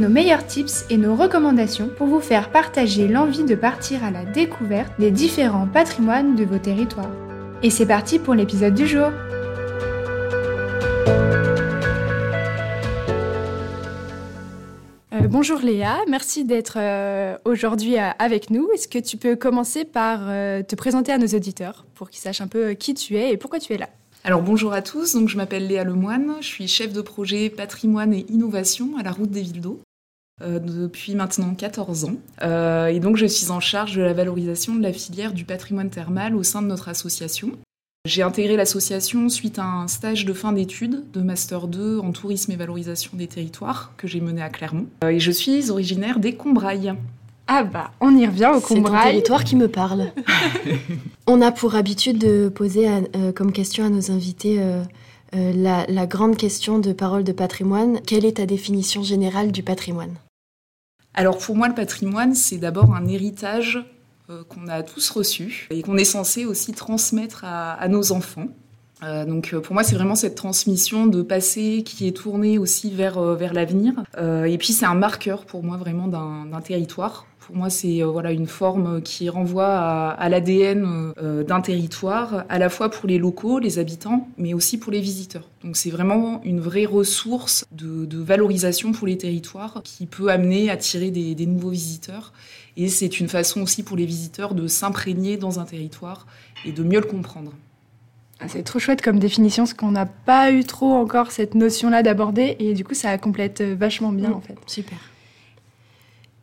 nos 0.00 0.08
meilleurs 0.08 0.46
tips 0.46 0.86
et 0.88 0.96
nos 0.96 1.14
recommandations 1.14 1.90
pour 1.94 2.06
vous 2.06 2.20
faire 2.20 2.50
partager 2.50 3.06
l'envie 3.06 3.44
de 3.44 3.54
partir 3.54 4.02
à 4.02 4.10
la 4.10 4.24
découverte 4.24 4.98
des 4.98 5.10
différents 5.10 5.66
patrimoines 5.66 6.36
de 6.36 6.44
vos 6.44 6.58
territoires. 6.58 7.12
Et 7.62 7.68
c'est 7.68 7.84
parti 7.84 8.18
pour 8.18 8.32
l'épisode 8.32 8.74
du 8.74 8.86
jour. 8.86 9.10
Euh, 15.12 15.28
bonjour 15.28 15.60
Léa, 15.60 15.98
merci 16.08 16.46
d'être 16.46 16.78
euh, 16.78 17.36
aujourd'hui 17.44 17.98
euh, 17.98 18.08
avec 18.18 18.48
nous. 18.48 18.70
Est-ce 18.72 18.88
que 18.88 18.98
tu 18.98 19.18
peux 19.18 19.36
commencer 19.36 19.84
par 19.84 20.20
euh, 20.22 20.62
te 20.62 20.76
présenter 20.76 21.12
à 21.12 21.18
nos 21.18 21.26
auditeurs 21.26 21.84
pour 21.94 22.08
qu'ils 22.08 22.22
sachent 22.22 22.40
un 22.40 22.48
peu 22.48 22.72
qui 22.72 22.94
tu 22.94 23.16
es 23.16 23.32
et 23.32 23.36
pourquoi 23.36 23.58
tu 23.58 23.74
es 23.74 23.76
là? 23.76 23.90
Alors 24.24 24.40
bonjour 24.40 24.72
à 24.72 24.80
tous, 24.80 25.14
donc 25.14 25.28
je 25.28 25.36
m'appelle 25.36 25.66
Léa 25.66 25.84
Lemoine, 25.84 26.36
je 26.40 26.46
suis 26.46 26.68
chef 26.68 26.92
de 26.92 27.00
projet 27.00 27.50
patrimoine 27.50 28.14
et 28.14 28.24
innovation 28.30 28.96
à 28.98 29.02
la 29.02 29.12
route 29.12 29.30
des 29.30 29.40
villes 29.42 29.60
d'eau 29.60 29.80
euh, 30.42 30.58
depuis 30.58 31.14
maintenant 31.14 31.54
14 31.54 32.04
ans. 32.04 32.14
Euh, 32.42 32.86
et 32.86 33.00
donc 33.00 33.16
je 33.16 33.26
suis 33.26 33.50
en 33.50 33.60
charge 33.60 33.96
de 33.96 34.02
la 34.02 34.12
valorisation 34.12 34.74
de 34.74 34.82
la 34.82 34.92
filière 34.92 35.32
du 35.32 35.44
patrimoine 35.44 35.90
thermal 35.90 36.34
au 36.34 36.42
sein 36.42 36.62
de 36.62 36.66
notre 36.66 36.88
association. 36.88 37.50
J'ai 38.06 38.22
intégré 38.22 38.56
l'association 38.56 39.28
suite 39.28 39.58
à 39.58 39.64
un 39.64 39.86
stage 39.86 40.24
de 40.24 40.32
fin 40.32 40.52
d'études 40.52 41.04
de 41.12 41.20
Master 41.20 41.66
2 41.66 41.98
en 41.98 42.12
tourisme 42.12 42.50
et 42.52 42.56
valorisation 42.56 43.10
des 43.14 43.26
territoires 43.26 43.92
que 43.98 44.08
j'ai 44.08 44.20
mené 44.22 44.40
à 44.40 44.48
Clermont. 44.48 44.86
Euh, 45.04 45.08
et 45.08 45.20
je 45.20 45.30
suis 45.30 45.70
originaire 45.70 46.18
des 46.18 46.34
Combrailles. 46.34 46.94
Ah 47.46 47.64
bah, 47.64 47.90
on 48.00 48.16
y 48.16 48.24
revient 48.24 48.50
au 48.54 48.60
C'est 48.60 48.68
ton 48.68 48.74
Combrailles. 48.76 49.10
territoire 49.10 49.44
qui 49.44 49.56
me 49.56 49.68
parle. 49.68 50.12
on 51.26 51.42
a 51.42 51.52
pour 51.52 51.74
habitude 51.74 52.16
de 52.18 52.48
poser 52.48 52.88
à- 52.88 53.00
euh, 53.16 53.32
comme 53.32 53.52
question 53.52 53.84
à 53.84 53.90
nos 53.90 54.10
invités 54.10 54.56
euh, 54.60 54.82
euh, 55.34 55.52
la, 55.54 55.84
la 55.88 56.06
grande 56.06 56.36
question 56.36 56.78
de 56.78 56.92
parole 56.92 57.24
de 57.24 57.32
patrimoine. 57.32 58.00
Quelle 58.06 58.24
est 58.24 58.36
ta 58.38 58.46
définition 58.46 59.02
générale 59.02 59.52
du 59.52 59.62
patrimoine? 59.62 60.14
Alors 61.14 61.38
pour 61.38 61.56
moi, 61.56 61.68
le 61.68 61.74
patrimoine, 61.74 62.34
c'est 62.34 62.58
d'abord 62.58 62.94
un 62.94 63.06
héritage 63.06 63.84
euh, 64.30 64.44
qu'on 64.44 64.68
a 64.68 64.82
tous 64.82 65.10
reçu 65.10 65.66
et 65.70 65.82
qu'on 65.82 65.96
est 65.96 66.04
censé 66.04 66.44
aussi 66.44 66.72
transmettre 66.72 67.44
à, 67.44 67.72
à 67.72 67.88
nos 67.88 68.12
enfants. 68.12 68.48
Euh, 69.02 69.24
donc 69.24 69.52
euh, 69.52 69.60
pour 69.60 69.74
moi, 69.74 69.82
c'est 69.82 69.94
vraiment 69.94 70.14
cette 70.14 70.34
transmission 70.34 71.06
de 71.06 71.22
passé 71.22 71.82
qui 71.84 72.06
est 72.06 72.16
tournée 72.16 72.58
aussi 72.58 72.90
vers, 72.90 73.18
euh, 73.18 73.34
vers 73.34 73.54
l'avenir. 73.54 73.94
Et 74.46 74.58
puis 74.58 74.72
c'est 74.72 74.86
un 74.86 74.94
marqueur 74.94 75.44
pour 75.44 75.62
moi 75.62 75.76
vraiment 75.76 76.08
d'un 76.08 76.60
territoire. 76.60 77.26
Pour 77.38 77.56
moi, 77.56 77.70
c'est 77.70 78.02
voilà 78.02 78.30
une 78.30 78.46
forme 78.46 79.02
qui 79.02 79.28
renvoie 79.28 79.66
à, 79.66 80.10
à 80.10 80.28
l'ADN 80.28 81.12
d'un 81.46 81.60
territoire, 81.60 82.44
à 82.48 82.58
la 82.58 82.68
fois 82.68 82.90
pour 82.90 83.08
les 83.08 83.18
locaux, 83.18 83.58
les 83.58 83.78
habitants, 83.78 84.28
mais 84.38 84.54
aussi 84.54 84.78
pour 84.78 84.92
les 84.92 85.00
visiteurs. 85.00 85.48
Donc 85.64 85.76
c'est 85.76 85.90
vraiment 85.90 86.40
une 86.44 86.60
vraie 86.60 86.84
ressource 86.84 87.64
de, 87.72 88.18
valorisation 88.18 88.92
pour 88.92 89.06
les 89.06 89.18
territoires 89.18 89.80
qui 89.82 90.06
peut 90.06 90.28
amener 90.28 90.70
à 90.70 90.74
attirer 90.74 91.10
des 91.10 91.46
nouveaux 91.46 91.70
visiteurs. 91.70 92.32
Et 92.76 92.88
c'est 92.88 93.18
une 93.18 93.28
façon 93.28 93.62
aussi 93.62 93.82
pour 93.82 93.96
les 93.96 94.06
visiteurs 94.06 94.54
de 94.54 94.68
s'imprégner 94.68 95.36
dans 95.36 95.58
un 95.58 95.64
territoire 95.64 96.26
et 96.64 96.72
de 96.72 96.82
mieux 96.82 97.00
le 97.00 97.06
comprendre. 97.06 97.52
Ah, 98.42 98.46
c'est 98.48 98.62
trop 98.62 98.78
chouette 98.78 99.02
comme 99.02 99.18
définition, 99.18 99.64
parce 99.64 99.74
qu'on 99.74 99.90
n'a 99.90 100.06
pas 100.06 100.50
eu 100.50 100.64
trop 100.64 100.92
encore 100.94 101.30
cette 101.30 101.54
notion-là 101.54 102.02
d'aborder, 102.02 102.56
et 102.58 102.72
du 102.74 102.84
coup 102.84 102.94
ça 102.94 103.16
complète 103.18 103.60
euh, 103.60 103.76
vachement 103.78 104.12
bien 104.12 104.30
Mm. 104.30 104.34
en 104.34 104.40
fait. 104.40 104.56
Super. 104.66 104.96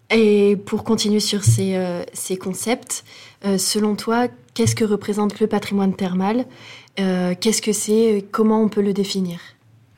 Et 0.09 0.55
pour 0.65 0.83
continuer 0.83 1.19
sur 1.19 1.43
ces, 1.43 1.75
euh, 1.75 2.03
ces 2.13 2.37
concepts, 2.37 3.03
euh, 3.45 3.57
selon 3.57 3.95
toi, 3.95 4.27
qu'est-ce 4.53 4.75
que 4.75 4.85
représente 4.85 5.39
le 5.39 5.47
patrimoine 5.47 5.93
thermal? 5.95 6.45
Euh, 6.99 7.35
Qu'est-ce 7.39 7.61
que 7.61 7.73
c'est? 7.73 8.25
Comment 8.31 8.61
on 8.61 8.69
peut 8.69 8.81
le 8.81 8.93
définir? 8.93 9.39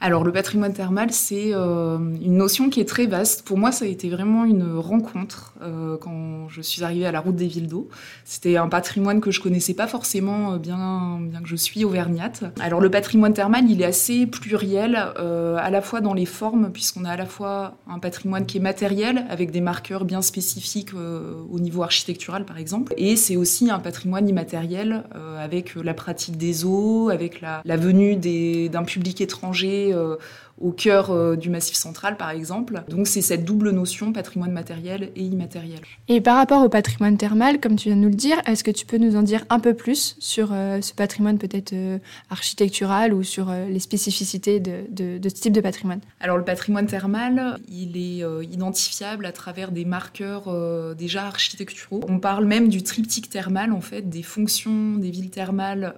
Alors 0.01 0.23
le 0.23 0.31
patrimoine 0.31 0.71
thermal, 0.71 1.11
c'est 1.11 1.53
euh, 1.53 1.97
une 1.97 2.37
notion 2.37 2.69
qui 2.69 2.79
est 2.79 2.87
très 2.87 3.05
vaste. 3.05 3.43
Pour 3.43 3.57
moi, 3.57 3.73
ça 3.73 3.83
a 3.83 3.87
été 3.89 4.09
vraiment 4.09 4.45
une 4.45 4.77
rencontre 4.77 5.53
euh, 5.61 5.97
quand 5.97 6.47
je 6.47 6.61
suis 6.61 6.85
arrivée 6.85 7.05
à 7.05 7.11
la 7.11 7.19
route 7.19 7.35
des 7.35 7.47
villes 7.47 7.67
d'eau. 7.67 7.89
C'était 8.23 8.55
un 8.55 8.69
patrimoine 8.69 9.19
que 9.19 9.29
je 9.29 9.41
connaissais 9.41 9.73
pas 9.73 9.87
forcément, 9.87 10.53
euh, 10.53 10.57
bien, 10.57 11.19
bien 11.21 11.41
que 11.41 11.49
je 11.49 11.57
suis 11.57 11.83
auvergnate. 11.83 12.45
Alors 12.61 12.79
le 12.79 12.89
patrimoine 12.89 13.33
thermal, 13.33 13.69
il 13.69 13.81
est 13.81 13.85
assez 13.85 14.25
pluriel, 14.25 14.95
à 14.95 15.69
la 15.69 15.81
fois 15.81 15.99
dans 15.99 16.13
les 16.13 16.25
formes, 16.25 16.71
puisqu'on 16.71 17.03
a 17.03 17.11
à 17.11 17.17
la 17.17 17.25
fois 17.25 17.75
un 17.87 17.99
patrimoine 17.99 18.45
qui 18.45 18.57
est 18.57 18.61
matériel, 18.61 19.25
avec 19.29 19.51
des 19.51 19.61
marqueurs 19.61 20.05
bien 20.05 20.21
spécifiques 20.21 20.91
au 20.93 21.59
niveau 21.59 21.83
architectural, 21.83 22.45
par 22.45 22.57
exemple. 22.57 22.93
Et 22.97 23.16
c'est 23.16 23.35
aussi 23.35 23.69
un 23.69 23.79
patrimoine 23.79 24.27
immatériel, 24.29 25.03
avec 25.39 25.75
la 25.75 25.93
pratique 25.93 26.37
des 26.37 26.66
eaux, 26.66 27.09
avec 27.09 27.41
la, 27.41 27.61
la 27.66 27.77
venue 27.77 28.16
d'un 28.16 28.83
public 28.83 29.21
étranger 29.21 29.88
euh, 29.94 30.17
au 30.59 30.72
cœur 30.72 31.12
euh, 31.12 31.36
du 31.36 31.50
Massif 31.50 31.75
central, 31.75 32.18
par 32.18 32.30
exemple. 32.31 32.84
Donc 32.90 33.08
c'est 33.08 33.22
cette 33.22 33.46
double 33.46 33.72
notion, 33.72 34.12
patrimoine 34.14 34.52
matériel 34.52 35.12
et 35.16 35.24
immatériel. 35.24 35.80
Et 36.08 36.22
par 36.22 36.36
rapport 36.36 36.64
au 36.64 36.70
patrimoine 36.70 37.18
thermal, 37.18 37.59
comme 37.59 37.75
tu 37.75 37.90
viens 37.90 37.96
de 37.96 38.02
nous 38.02 38.09
le 38.09 38.16
dire, 38.16 38.38
est-ce 38.46 38.64
que 38.64 38.72
tu 38.72 38.86
peux 38.86 38.97
nous 38.97 39.16
en 39.16 39.22
dire 39.24 39.46
un 39.50 39.59
peu 39.59 39.74
plus 39.74 40.16
sur 40.20 40.50
euh, 40.52 40.81
ce 40.81 40.94
patrimoine 40.94 41.38
peut-être 41.38 41.74
euh, 41.74 41.97
architectural 42.30 43.14
ou 43.14 43.24
sur 43.24 43.50
euh, 43.50 43.68
les 43.68 43.80
spécificités 43.80 44.59
de, 44.59 44.81
de- 44.90 45.18
de 45.18 45.30
ce 45.30 45.36
type 45.36 45.53
de 45.53 45.62
patrimoine? 45.62 46.02
Alors 46.20 46.38
le 46.38 46.44
patrimoine 46.44 46.88
thermal, 46.88 47.58
il 47.70 47.96
est 47.96 48.24
identifiable 48.44 49.26
à 49.26 49.31
travers 49.31 49.72
des 49.72 49.86
marqueurs 49.86 50.53
déjà 50.96 51.26
architecturaux. 51.26 52.02
On 52.08 52.20
parle 52.20 52.46
même 52.46 52.68
du 52.68 52.84
triptyque 52.84 53.30
thermal, 53.30 53.72
en 53.72 53.81
fait, 53.81 54.09
des 54.09 54.24
fonctions 54.24 54.96
des 54.96 55.09
villes 55.12 55.30
thermales 55.30 55.94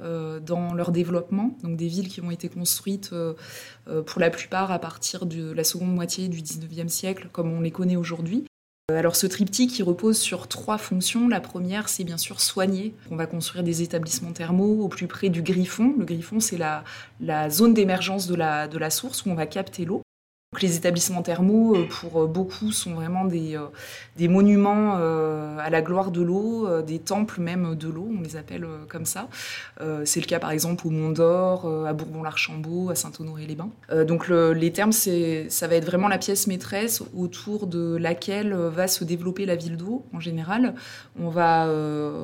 dans 0.46 0.74
leur 0.74 0.92
développement, 0.92 1.56
donc 1.64 1.78
des 1.78 1.88
villes 1.88 2.10
qui 2.10 2.22
ont 2.22 2.32
été 2.32 2.50
construites 2.50 3.12
pour 4.06 4.22
la 4.22 4.30
plupart 4.30 4.50
à 4.53 4.79
partir 4.79 5.25
de 5.25 5.51
la 5.51 5.63
seconde 5.63 5.94
moitié 5.94 6.28
du 6.28 6.41
19e 6.41 6.89
siècle, 6.89 7.29
comme 7.31 7.51
on 7.51 7.62
les 7.62 7.72
connaît 7.72 7.95
aujourd'hui. 7.95 8.44
Euh, 8.91 8.97
Alors 8.97 9.16
ce 9.16 9.25
triptyque, 9.28 9.81
repose 9.85 10.19
sur 10.19 10.47
trois 10.47 10.78
fonctions. 10.78 11.28
La 11.28 11.39
première, 11.39 11.88
c'est 11.88 12.03
bien 12.03 12.17
sûr 12.17 12.41
soigner. 12.41 12.94
On 13.09 13.16
va 13.16 13.28
construire 13.28 13.63
des 13.63 13.81
établissements 13.81 14.34
thermaux 14.34 14.84
au 14.84 14.89
plus 14.89 15.07
près 15.07 15.29
du 15.29 15.41
griffon. 15.41 15.95
Le 15.97 16.06
griffon, 16.06 16.39
c'est 16.39 16.57
la, 16.57 16.84
la 17.22 17.50
zone 17.50 17.73
d'émergence 17.73 18.28
de 18.28 18.35
la, 18.35 18.67
de 18.67 18.78
la 18.78 18.89
source 18.89 19.25
où 19.25 19.29
on 19.29 19.35
va 19.35 19.45
capter 19.45 19.85
l'eau. 19.85 20.01
Les 20.59 20.75
établissements 20.75 21.22
thermaux, 21.22 21.78
euh, 21.78 21.88
pour 21.88 22.23
euh, 22.23 22.28
beaucoup, 22.28 22.73
sont 22.73 22.94
vraiment 22.94 23.23
des, 23.23 23.56
euh, 23.56 23.67
des 24.17 24.28
monuments 24.28 24.95
à 24.95 25.69
la 25.69 25.81
gloire 25.81 26.12
de 26.12 26.22
l'eau, 26.22 26.81
des 26.81 27.00
temples 27.00 27.39
même 27.39 27.75
de 27.75 27.88
l'eau, 27.88 28.09
on 28.19 28.22
les 28.22 28.35
appelle 28.35 28.67
comme 28.89 29.06
ça. 29.06 29.29
C'est 30.03 30.19
le 30.19 30.25
cas 30.25 30.39
par 30.39 30.51
exemple 30.51 30.85
au 30.85 30.89
Mont 30.89 31.09
d'Or, 31.12 31.66
à 31.88 31.94
Bourbon-l'Archambault, 31.94 32.89
à 32.89 32.95
Saint-Honoré-les-Bains. 32.95 33.69
Donc 34.06 34.28
le- 34.28 34.53
les 34.53 34.72
termes, 34.73 34.91
c'est, 34.91 35.47
ça 35.50 35.67
va 35.67 35.75
être 35.75 35.85
vraiment 35.85 36.07
la 36.07 36.17
pièce 36.17 36.47
maîtresse 36.47 37.01
autour 37.16 37.68
de 37.68 37.95
laquelle 37.95 38.53
va 38.53 38.88
se 38.88 39.03
développer 39.06 39.45
la 39.45 39.56
ville 39.56 39.78
d'eau 39.78 40.06
en 40.13 40.19
général. 40.19 40.75
On 41.19 41.29
va 41.29 41.66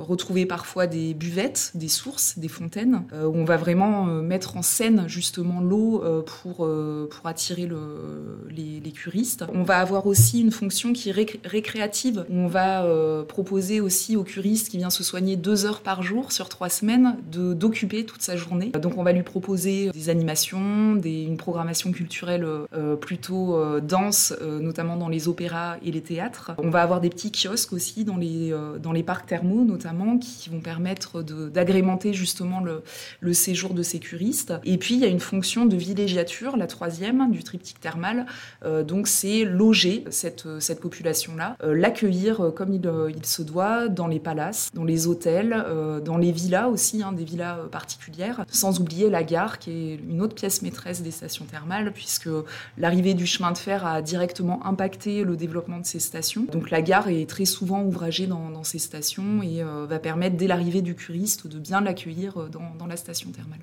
retrouver 0.04 0.46
parfois 0.46 0.88
des 0.88 1.14
buvettes, 1.14 1.72
des 1.74 1.88
sources, 1.90 2.38
des 2.38 2.50
fontaines, 2.50 3.04
où 3.14 3.36
on 3.36 3.46
va 3.46 3.58
vraiment 3.58 4.06
mettre 4.06 4.58
en 4.58 4.62
scène 4.62 5.06
justement 5.08 5.62
l'eau 5.62 6.04
pour, 6.26 6.68
pour 7.10 7.26
attirer 7.28 7.66
le, 7.66 8.17
les, 8.50 8.80
les 8.80 8.92
curistes. 8.92 9.46
On 9.54 9.64
va 9.64 9.80
avoir 9.80 10.08
aussi 10.08 10.42
une 10.42 10.52
fonction 10.52 10.94
qui 10.94 11.10
est 11.10 11.14
réc- 11.14 11.40
récréative, 11.46 12.26
on 12.30 12.48
va 12.48 12.84
euh, 12.84 13.24
proposer 13.24 13.82
aussi 13.82 14.16
aux 14.16 14.24
curistes 14.24 14.70
qui 14.70 14.78
vient 14.78 14.90
se 14.90 15.04
soigner 15.04 15.36
deux 15.36 15.66
heures 15.66 15.82
par 15.82 16.04
jour 16.04 16.32
sur 16.32 16.50
trois 16.50 16.70
semaines 16.70 17.18
d'occuper 17.32 18.06
toute 18.06 18.22
sa 18.22 18.36
journée. 18.36 18.72
Donc 18.82 18.98
on 18.98 19.04
va 19.04 19.12
lui 19.12 19.24
proposer 19.24 19.90
des 19.92 20.10
animations, 20.10 21.00
une 21.04 21.38
programmation 21.38 21.92
culturelle 21.92 22.46
euh, 22.46 22.96
plutôt 22.96 23.56
euh, 23.56 23.82
dense, 23.82 24.34
euh, 24.42 24.60
notamment 24.60 24.96
dans 24.96 25.10
les 25.10 25.28
opéras 25.28 25.78
et 25.84 25.92
les 25.92 26.02
théâtres. 26.02 26.52
On 26.58 26.70
va 26.70 26.82
avoir 26.82 27.02
des 27.02 27.10
petits 27.10 27.32
kiosques 27.32 27.74
aussi 27.74 28.06
dans 28.06 28.18
les, 28.18 28.52
euh, 28.52 28.78
dans 28.80 28.94
les 28.94 29.04
parcs 29.04 29.28
thermaux 29.28 29.66
notamment 29.66 30.18
qui 30.18 30.50
vont 30.50 30.62
permettre 30.62 31.22
d'agrémenter 31.24 32.14
justement 32.14 32.62
le, 32.62 32.84
le 33.20 33.34
séjour 33.34 33.74
de 33.74 33.84
ces 33.84 34.00
curistes. 34.00 34.54
Et 34.64 34.78
puis 34.78 34.96
il 34.96 35.02
y 35.02 35.06
a 35.06 35.10
une 35.10 35.20
fonction 35.20 35.66
de 35.66 35.76
villégiature, 35.76 36.56
la 36.56 36.68
troisième 36.68 37.32
du 37.32 37.44
triptyque 37.44 37.80
thermal, 37.80 38.07
thermale. 38.08 38.86
donc 38.86 39.08
c'est 39.08 39.44
loger 39.44 40.04
cette, 40.10 40.48
cette 40.60 40.80
population-là, 40.80 41.58
l'accueillir 41.64 42.52
comme 42.56 42.74
il, 42.74 42.82
se 43.24 43.42
doit 43.42 43.88
dans 43.88 44.08
les 44.08 44.20
palaces, 44.20 44.70
dans 44.74 44.84
les 44.84 45.08
hôtels, 45.08 45.66
dans 46.04 46.18
les 46.18 46.32
villas 46.32 46.70
aussi, 46.70 47.04
hein, 47.04 47.12
des 47.12 47.24
villas 47.24 47.58
particulières, 47.72 48.46
sans 48.50 48.80
oublier 48.80 49.10
la 49.10 49.24
gare 49.24 49.60
qui 49.60 49.72
est 49.72 49.96
une 49.96 50.22
autre 50.22 50.36
pièce 50.36 50.62
maîtresse 50.62 51.02
des 51.02 51.12
stations 51.12 51.46
thermales, 51.46 51.92
puisque 51.94 52.30
l'arrivée 52.78 53.14
du 53.14 53.26
chemin 53.26 53.52
de 53.52 53.58
fer 53.58 53.86
a 53.86 54.02
directement 54.02 54.66
impacté 54.66 55.24
le 55.24 55.36
développement 55.36 55.80
de 55.80 55.86
ces 55.86 56.00
stations. 56.00 56.46
Donc 56.52 56.70
la 56.70 56.82
gare 56.82 57.10
est 57.10 57.30
très 57.30 57.46
souvent 57.46 57.84
ouvragée 57.84 58.28
dans, 58.28 58.64
ces 58.64 58.80
stations 58.80 59.42
et 59.44 59.64
va 59.64 60.00
permettre 60.00 60.38
dès 60.38 60.48
l'arrivée 60.48 60.82
du 60.82 60.96
curiste 60.96 61.48
de 61.48 61.60
bien 61.60 61.82
l'accueillir 61.82 62.50
dans 62.50 62.88
la 62.88 62.98
station 62.98 63.32
thermale. 63.32 63.60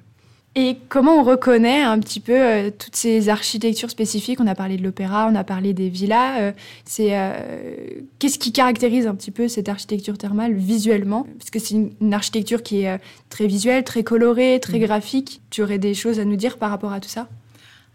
Et 0.56 0.76
comment 0.88 1.16
on 1.16 1.24
reconnaît 1.24 1.82
un 1.82 1.98
petit 1.98 2.20
peu 2.20 2.32
euh, 2.32 2.70
toutes 2.70 2.94
ces 2.94 3.28
architectures 3.28 3.90
spécifiques? 3.90 4.38
On 4.40 4.46
a 4.46 4.54
parlé 4.54 4.76
de 4.76 4.84
l'opéra, 4.84 5.28
on 5.28 5.34
a 5.34 5.42
parlé 5.42 5.72
des 5.72 5.88
villas. 5.88 6.40
Euh, 6.40 6.52
c'est 6.84 7.18
euh, 7.18 8.02
qu'est-ce 8.20 8.38
qui 8.38 8.52
caractérise 8.52 9.08
un 9.08 9.16
petit 9.16 9.32
peu 9.32 9.48
cette 9.48 9.68
architecture 9.68 10.16
thermale 10.16 10.54
visuellement? 10.54 11.26
Parce 11.38 11.50
que 11.50 11.58
c'est 11.58 11.74
une, 11.74 12.14
architecture 12.14 12.62
qui 12.62 12.82
est 12.82 13.00
très 13.30 13.48
visuelle, 13.48 13.82
très 13.82 14.04
colorée, 14.04 14.60
très 14.62 14.78
mmh. 14.78 14.84
graphique. 14.84 15.40
Tu 15.50 15.60
aurais 15.60 15.78
des 15.78 15.94
choses 15.94 16.20
à 16.20 16.24
nous 16.24 16.36
dire 16.36 16.56
par 16.56 16.70
rapport 16.70 16.92
à 16.92 17.00
tout 17.00 17.08
ça? 17.08 17.28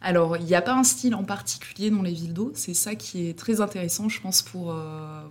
Alors, 0.02 0.36
il 0.36 0.46
n'y 0.46 0.56
a 0.56 0.62
pas 0.62 0.76
un 0.76 0.84
style 0.84 1.16
en 1.16 1.24
particulier 1.24 1.90
dans 1.90 2.02
les 2.02 2.12
villes 2.12 2.34
d'eau. 2.34 2.52
C'est 2.56 2.74
ça 2.74 2.96
qui 2.96 3.30
est 3.30 3.38
très 3.38 3.62
intéressant, 3.62 4.10
je 4.10 4.20
pense, 4.20 4.42
pour, 4.42 4.76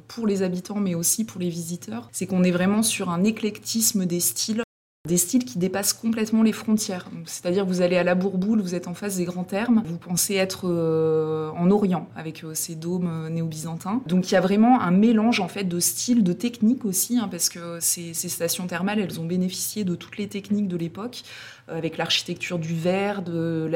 pour 0.09 0.27
les 0.27 0.43
habitants, 0.43 0.79
mais 0.79 0.95
aussi 0.95 1.25
pour 1.25 1.41
les 1.41 1.49
visiteurs. 1.49 2.09
C'est 2.13 2.27
qu'on 2.27 2.45
est 2.45 2.51
vraiment 2.51 2.83
sur 2.83 3.09
un 3.09 3.25
éclectisme 3.25 4.05
des 4.05 4.21
styles 4.21 4.63
des 5.07 5.17
styles 5.17 5.45
qui 5.45 5.59
dépassent 5.59 5.93
complètement 5.93 6.43
les 6.43 6.53
frontières. 6.53 7.09
C'est-à-dire 7.25 7.65
vous 7.65 7.81
allez 7.83 7.97
à 7.97 8.03
la 8.03 8.15
Bourboule, 8.15 8.61
vous 8.61 8.75
êtes 8.75 8.89
en 8.89 8.95
face 8.95 9.17
des 9.17 9.25
grands 9.25 9.45
termes, 9.45 9.83
vous 9.87 9.97
pensez 9.97 10.35
être 10.35 10.69
euh, 10.69 11.51
en 11.53 11.71
Orient 11.71 12.09
avec 12.17 12.43
euh, 12.45 12.53
ces 12.55 12.75
dômes 12.75 13.09
euh, 13.09 13.29
néo-byzantins. 13.31 14.03
Donc 14.07 14.31
il 14.31 14.35
y 14.35 14.37
a 14.37 14.41
vraiment 14.41 14.81
un 14.81 14.91
mélange 14.91 15.41
en 15.41 15.49
fait 15.49 15.65
de 15.65 15.79
styles, 15.79 16.25
de 16.25 16.33
techniques 16.33 16.85
aussi, 16.85 17.19
hein, 17.19 17.29
parce 17.31 17.49
que 17.49 17.79
ces, 17.81 18.13
stations 18.13 18.67
thermales, 18.67 18.99
elles 18.99 19.21
ont 19.21 19.25
bénéficié 19.25 19.85
de 19.85 19.95
toutes 19.95 20.19
les 20.19 20.29
techniques 20.29 20.69
de 20.69 20.77
l'époque, 20.77 21.23
avec 21.69 21.99
l'architecture 21.99 22.59
du 22.59 22.75
verre, 22.75 23.23
de 23.23 23.71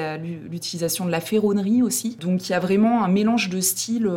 l'utilisation 0.51 1.05
de 1.05 1.11
la 1.11 1.21
ferronnerie 1.21 1.83
aussi. 1.83 2.17
Donc 2.17 2.49
il 2.49 2.53
y 2.53 2.55
a 2.55 2.61
vraiment 2.61 3.05
un 3.05 3.09
mélange 3.09 3.49
de 3.49 3.61
styles 3.61 4.11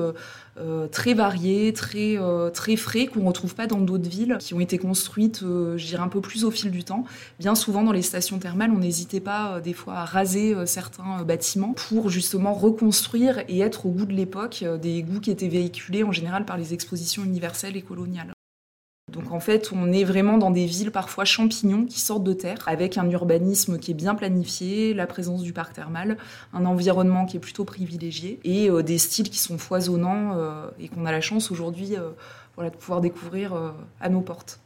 euh, 0.57 0.87
très 0.87 1.13
variés, 1.13 1.73
très, 1.73 2.17
euh, 2.17 2.49
frais, 2.77 3.07
qu'on 3.07 3.21
ne 3.21 3.27
retrouve 3.27 3.55
pas 3.55 3.67
dans 3.67 3.81
d'autres 3.81 4.09
villes, 4.09 4.37
qui 4.39 4.53
ont 4.53 4.61
été 4.61 4.77
construites, 4.77 5.43
euh, 5.43 5.77
je 5.77 5.85
dirais, 5.85 6.01
un 6.01 6.07
peu 6.07 6.21
plus 6.21 6.45
au 6.45 6.51
fil 6.51 6.71
du 6.71 6.85
temps. 6.85 7.03
Bien 7.39 7.55
souvent, 7.55 7.83
dans 7.83 7.91
les 7.91 8.01
stations 8.01 8.39
thermales, 8.39 8.71
on 8.71 8.79
n'hésitait 8.79 9.19
pas 9.19 9.59
des 9.59 9.73
fois 9.73 9.95
à 9.95 10.05
raser 10.05 10.55
certains 10.65 11.23
bâtiments 11.23 11.73
pour 11.73 12.09
justement 12.09 12.53
reconstruire 12.53 13.43
et 13.49 13.59
être 13.59 13.85
au 13.85 13.89
goût 13.89 14.05
de 14.05 14.13
l'époque, 14.13 14.63
des 14.81 15.03
goûts 15.03 15.19
qui 15.19 15.31
étaient 15.31 15.49
véhiculés 15.49 16.03
en 16.03 16.13
général 16.13 16.45
par 16.45 16.57
les 16.57 16.73
expositions 16.73 17.25
universelles 17.25 17.75
et 17.75 17.81
coloniales. 17.81 18.34
Donc 19.15 19.31
en 19.31 19.39
fait, 19.39 19.71
on 19.73 19.93
est 19.93 20.03
vraiment 20.03 20.37
dans 20.37 20.51
des 20.51 20.65
villes 20.65 20.91
parfois 20.91 21.23
champignons 21.23 21.85
qui 21.85 22.01
sortent 22.01 22.25
de 22.25 22.33
terre, 22.33 22.59
avec 22.65 22.97
un 22.97 23.09
urbanisme 23.09 23.79
qui 23.79 23.91
est 23.91 23.95
bien 23.95 24.13
planifié, 24.13 24.93
la 24.93 25.07
présence 25.07 25.41
du 25.41 25.53
parc 25.53 25.73
thermal, 25.73 26.17
un 26.53 26.65
environnement 26.65 27.25
qui 27.25 27.37
est 27.37 27.39
plutôt 27.39 27.63
privilégié 27.63 28.39
et 28.43 28.69
euh, 28.69 28.83
des 28.83 28.97
styles 28.97 29.29
qui 29.29 29.39
sont 29.39 29.57
foisonnants 29.57 30.33
euh, 30.35 30.67
et 30.81 30.89
qu'on 30.89 31.05
a 31.05 31.13
la 31.13 31.21
chance 31.21 31.49
aujourd'hui 31.49 31.95
euh, 31.95 32.11
de 32.61 32.75
pouvoir 32.75 32.99
découvrir 32.99 33.53
à 34.01 34.09
nos 34.09 34.21
portes. 34.21 34.59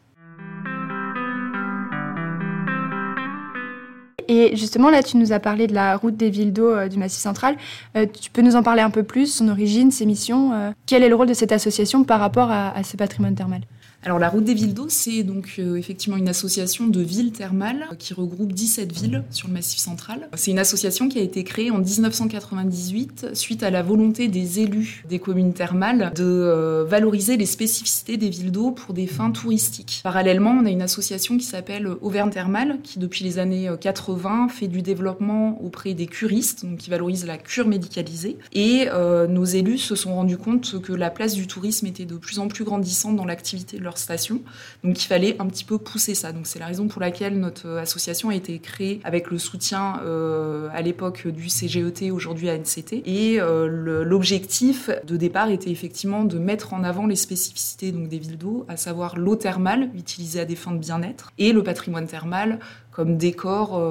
Et 4.28 4.56
justement, 4.56 4.92
là, 4.92 5.02
tu 5.02 5.18
nous 5.18 5.32
as 5.32 5.40
parlé 5.40 5.66
de 5.66 5.74
la 5.74 5.98
route 5.98 6.16
des 6.16 6.30
villes 6.30 6.54
d'eau 6.54 6.88
du 6.88 7.00
Massif 7.00 7.20
central. 7.20 7.58
tu 7.96 8.30
peux 8.30 8.44
nous 8.44 8.56
en 8.56 8.62
parler 8.62 8.84
un 8.84 8.92
peu 8.92 9.02
plus, 9.02 9.34
son 9.34 9.50
origine, 9.50 9.90
ses 9.90 10.06
missions 10.06 10.74
Quel 10.86 11.02
est 11.02 11.10
le 11.10 11.16
rôle 11.16 11.28
de 11.28 11.34
cette 11.34 11.52
association 11.52 12.04
par 12.04 12.20
rapport 12.20 12.52
à 12.52 12.84
ce 12.84 12.96
patrimoine 12.96 13.34
thermal? 13.34 13.62
Alors 14.02 14.18
la 14.18 14.30
route 14.30 14.46
des 14.46 14.54
villes 14.54 14.74
d'eau, 14.74 14.86
c'est 14.88 15.24
donc 15.24 15.56
euh, 15.60 15.76
effectivement 15.76 16.16
une 16.16 16.30
association 16.30 16.88
de 16.88 17.02
villes 17.02 17.34
thermales 17.34 17.86
qui 18.00 18.14
regroupe 18.14 18.54
17 18.54 18.94
villes 18.94 19.24
sur 19.30 19.50
le 19.50 19.54
massif 19.54 19.80
central. 19.80 20.30
C'est 20.36 20.52
une 20.52 20.60
association 20.60 21.10
qui 21.10 21.20
a 21.20 21.22
été 21.22 21.44
créée 21.44 21.70
en 21.70 21.80
1998 21.80 23.36
suite 23.36 23.62
à 23.62 23.70
la 23.70 23.84
volonté 23.84 24.30
des 24.30 24.62
élus 24.62 25.04
des 25.10 25.20
communes 25.20 25.52
thermales 25.52 26.14
de 26.16 26.24
euh, 26.24 26.86
valoriser 26.88 27.36
les 27.36 27.46
spécificités 27.46 28.16
des 28.16 28.30
villes 28.30 28.54
d'eau 28.54 28.72
pour 28.72 28.94
des 28.94 29.06
fins 29.06 29.32
touristiques. 29.32 30.00
Parallèlement, 30.02 30.52
on 30.52 30.66
a 30.66 30.70
une 30.70 30.82
association 30.82 31.38
qui 31.38 31.44
s'appelle 31.44 31.90
Auvergne 32.02 32.30
Thermale 32.30 32.80
qui 32.82 33.00
depuis 33.00 33.26
les 33.26 33.38
années 33.38 33.70
80 33.82 34.48
fait 34.48 34.68
du 34.68 34.82
développement 34.82 35.62
auprès 35.62 35.94
des 35.94 36.08
curistes, 36.08 36.66
donc 36.66 36.78
qui 36.78 36.90
valorise 36.90 37.26
la 37.26 37.38
cure 37.38 37.68
médicalisée. 37.68 38.38
Et 38.54 38.88
euh, 38.94 39.28
nos 39.28 39.44
élus 39.44 39.80
se 39.80 39.96
sont 39.96 40.16
rendus 40.16 40.38
compte 40.38 40.82
que 40.82 40.94
la 40.94 41.10
place 41.10 41.34
du 41.34 41.48
tourisme 41.48 41.86
était 41.88 42.06
de 42.06 42.16
plus 42.16 42.40
en 42.40 42.48
plus 42.48 42.64
grandissante 42.64 43.18
dans 43.18 43.26
l'activité 43.26 43.78
de 43.78 43.89
station. 43.98 44.42
Donc 44.84 45.02
il 45.02 45.08
fallait 45.08 45.36
un 45.40 45.48
petit 45.48 45.64
peu 45.64 45.78
pousser 45.78 46.16
ça. 46.16 46.32
Donc 46.32 46.48
c'est 46.48 46.60
la 46.60 46.68
raison 46.68 46.88
pour 46.88 47.02
laquelle 47.02 47.40
notre 47.40 47.68
euh, 47.68 47.82
association 47.82 48.30
a 48.30 48.36
été 48.36 48.60
créée 48.60 49.00
avec 49.04 49.32
le 49.32 49.38
soutien 49.38 50.00
euh, 50.04 50.70
à 50.74 50.82
l'époque 50.82 51.28
du 51.28 51.50
CGET, 51.50 52.12
aujourd'hui 52.12 52.50
ANCT. 52.50 53.02
Et 53.06 53.40
euh, 53.40 54.04
l'objectif 54.04 54.90
de 55.06 55.18
départ 55.18 55.50
était 55.50 55.72
effectivement 55.72 56.24
de 56.24 56.38
mettre 56.38 56.74
en 56.74 56.84
avant 56.84 57.08
les 57.08 57.16
spécificités 57.16 57.92
donc, 57.92 58.08
des 58.08 58.20
villes 58.20 58.38
d'eau, 58.38 58.66
à 58.68 58.78
savoir 58.78 59.18
l'eau 59.18 59.36
thermale 59.36 59.90
utilisée 59.96 60.40
à 60.40 60.46
des 60.46 60.56
fins 60.56 60.72
de 60.72 60.80
bien-être 60.80 61.32
et 61.38 61.54
le 61.54 61.64
patrimoine 61.64 62.08
thermal 62.08 62.60
comme 62.92 63.18
décor 63.18 63.82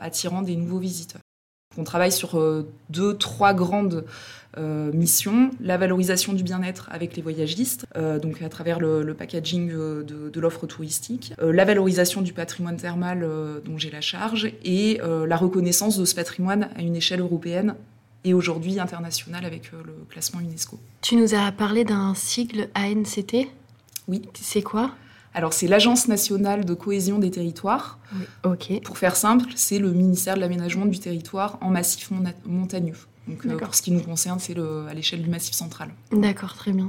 attirant 0.00 0.42
des 0.42 0.56
nouveaux 0.56 0.78
visiteurs. 0.78 1.20
On 1.78 1.84
travaille 1.84 2.12
sur 2.12 2.40
deux, 2.90 3.16
trois 3.16 3.54
grandes 3.54 4.04
euh, 4.58 4.90
mission, 4.92 5.50
la 5.60 5.76
valorisation 5.76 6.32
du 6.32 6.42
bien-être 6.42 6.88
avec 6.90 7.14
les 7.14 7.20
voyagistes, 7.20 7.84
euh, 7.94 8.18
donc 8.18 8.40
à 8.40 8.48
travers 8.48 8.80
le, 8.80 9.12
packaging 9.12 9.70
euh, 9.70 10.02
de, 10.02 10.40
l'offre 10.40 10.66
touristique, 10.66 11.34
la 11.38 11.64
valorisation 11.66 12.22
du 12.22 12.32
patrimoine 12.32 12.76
thermal 12.76 13.28
dont 13.64 13.76
j'ai 13.76 13.90
la 13.90 14.00
charge 14.00 14.52
et 14.64 15.00
la 15.02 15.36
reconnaissance 15.36 15.98
de 15.98 16.04
ce 16.04 16.14
patrimoine 16.14 16.68
à 16.76 16.82
une 16.82 16.96
échelle 16.96 17.20
européenne 17.20 17.74
et 18.24 18.34
aujourd'hui 18.34 18.80
internationale 18.80 19.44
avec 19.44 19.72
le 19.72 20.04
classement 20.08 20.40
UNESCO. 20.40 20.78
Tu 21.02 21.16
nous 21.16 21.34
as 21.34 21.52
parlé 21.52 21.84
d'un 21.84 22.14
sigle 22.14 22.68
ANCT 22.74 23.48
Oui. 24.08 24.22
C'est 24.40 24.62
quoi? 24.62 24.92
Alors 25.36 25.52
c'est 25.52 25.66
l'Agence 25.66 26.08
nationale 26.08 26.64
de 26.64 26.72
cohésion 26.72 27.18
des 27.18 27.30
territoires. 27.30 27.98
Pour 28.84 28.96
faire 28.96 29.16
simple, 29.16 29.50
c'est 29.54 29.78
le 29.78 29.92
ministère 29.92 30.34
de 30.34 30.40
l'aménagement 30.40 30.86
du 30.86 30.98
territoire 30.98 31.58
en 31.60 31.68
massif 31.68 32.10
montagneux. 32.46 32.96
Donc 33.28 33.44
euh, 33.44 33.58
pour 33.58 33.74
ce 33.74 33.82
qui 33.82 33.90
nous 33.90 34.00
concerne, 34.00 34.38
c'est 34.38 34.56
à 34.58 34.94
l'échelle 34.94 35.22
du 35.22 35.28
Massif 35.28 35.54
central. 35.54 35.90
D'accord, 36.10 36.54
très 36.54 36.72
bien. 36.72 36.88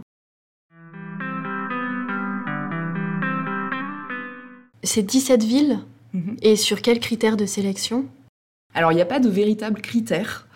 C'est 4.82 5.04
17 5.04 5.44
villes 5.44 5.80
mhm. 6.14 6.38
Et 6.42 6.56
sur 6.56 6.82
quels 6.82 7.02
critères 7.02 7.36
de 7.36 7.46
sélection? 7.46 8.06
Alors 8.74 8.94
il 8.94 8.96
n'y 8.96 9.02
a 9.02 9.06
pas 9.06 9.20
de 9.20 9.28
véritable 9.28 9.82
critères. 9.82 10.48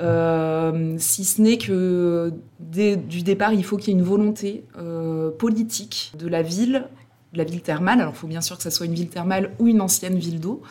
Euh, 0.00 0.96
si 0.98 1.24
ce 1.24 1.42
n'est 1.42 1.58
que 1.58 2.32
dès, 2.58 2.96
du 2.96 3.22
départ, 3.22 3.52
il 3.52 3.64
faut 3.64 3.76
qu'il 3.76 3.92
y 3.92 3.96
ait 3.96 4.00
une 4.00 4.04
volonté 4.04 4.64
euh, 4.78 5.30
politique 5.30 6.12
de 6.18 6.26
la 6.26 6.42
ville, 6.42 6.88
de 7.34 7.38
la 7.38 7.44
ville 7.44 7.60
thermale. 7.60 8.00
Alors, 8.00 8.14
il 8.14 8.18
faut 8.18 8.26
bien 8.26 8.40
sûr 8.40 8.56
que 8.56 8.62
ça 8.62 8.70
soit 8.70 8.86
une 8.86 8.94
ville 8.94 9.10
thermale 9.10 9.50
ou 9.58 9.68
une 9.68 9.82
ancienne 9.82 10.16
ville 10.16 10.40
d'eau, 10.40 10.62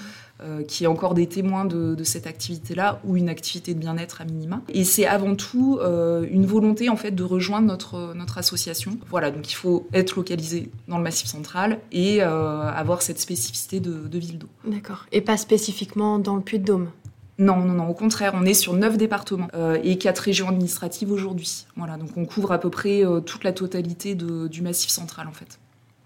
euh, 0.41 0.63
qui 0.63 0.83
est 0.83 0.87
encore 0.87 1.13
des 1.13 1.27
témoins 1.27 1.63
de, 1.63 2.03
cette 2.03 2.25
activité-là 2.25 2.99
ou 3.05 3.15
une 3.15 3.29
activité 3.29 3.73
de 3.73 3.79
bien-être 3.79 4.19
à 4.19 4.25
minima. 4.25 4.61
Et 4.67 4.83
c'est 4.83 5.05
avant 5.05 5.35
tout 5.35 5.77
euh, 5.79 6.25
une 6.29 6.45
volonté 6.45 6.89
en 6.89 6.97
fait 6.97 7.11
de 7.11 7.23
rejoindre 7.23 7.67
notre 7.67 8.13
notre 8.15 8.39
association. 8.39 8.97
Voilà, 9.09 9.31
donc 9.31 9.49
il 9.51 9.55
faut 9.55 9.87
être 9.93 10.15
localisé 10.15 10.71
dans 10.87 10.97
le 10.97 11.03
Massif 11.03 11.27
central 11.27 11.79
et 11.91 12.23
euh, 12.23 12.63
avoir 12.63 13.03
cette 13.03 13.19
spécificité 13.19 13.79
de, 13.79 14.07
de 14.07 14.19
ville 14.19 14.39
d'eau. 14.39 14.49
D'accord. 14.65 15.05
Et 15.11 15.21
pas 15.21 15.37
spécifiquement 15.37 16.19
dans 16.19 16.35
le 16.35 16.41
Puy-de-Dôme? 16.41 16.89
Non, 17.37 17.57
non, 17.57 17.73
non, 17.73 17.87
au 17.87 17.93
contraire, 17.93 18.33
on 18.35 18.43
est 18.43 18.53
sur 18.53 18.73
neuf 18.73 18.97
départements 18.97 19.47
et 19.83 19.97
quatre 19.97 20.19
régions 20.19 20.49
administratives 20.49 21.11
aujourd'hui. 21.11 21.65
Voilà, 21.77 21.97
donc 21.97 22.09
on 22.15 22.25
couvre 22.25 22.51
à 22.51 22.59
peu 22.59 22.69
près 22.69 23.03
toute 23.25 23.43
la 23.43 23.53
totalité 23.53 24.15
du 24.15 24.61
massif 24.61 24.89
central 24.89 25.27
en 25.27 25.31
fait 25.31 25.59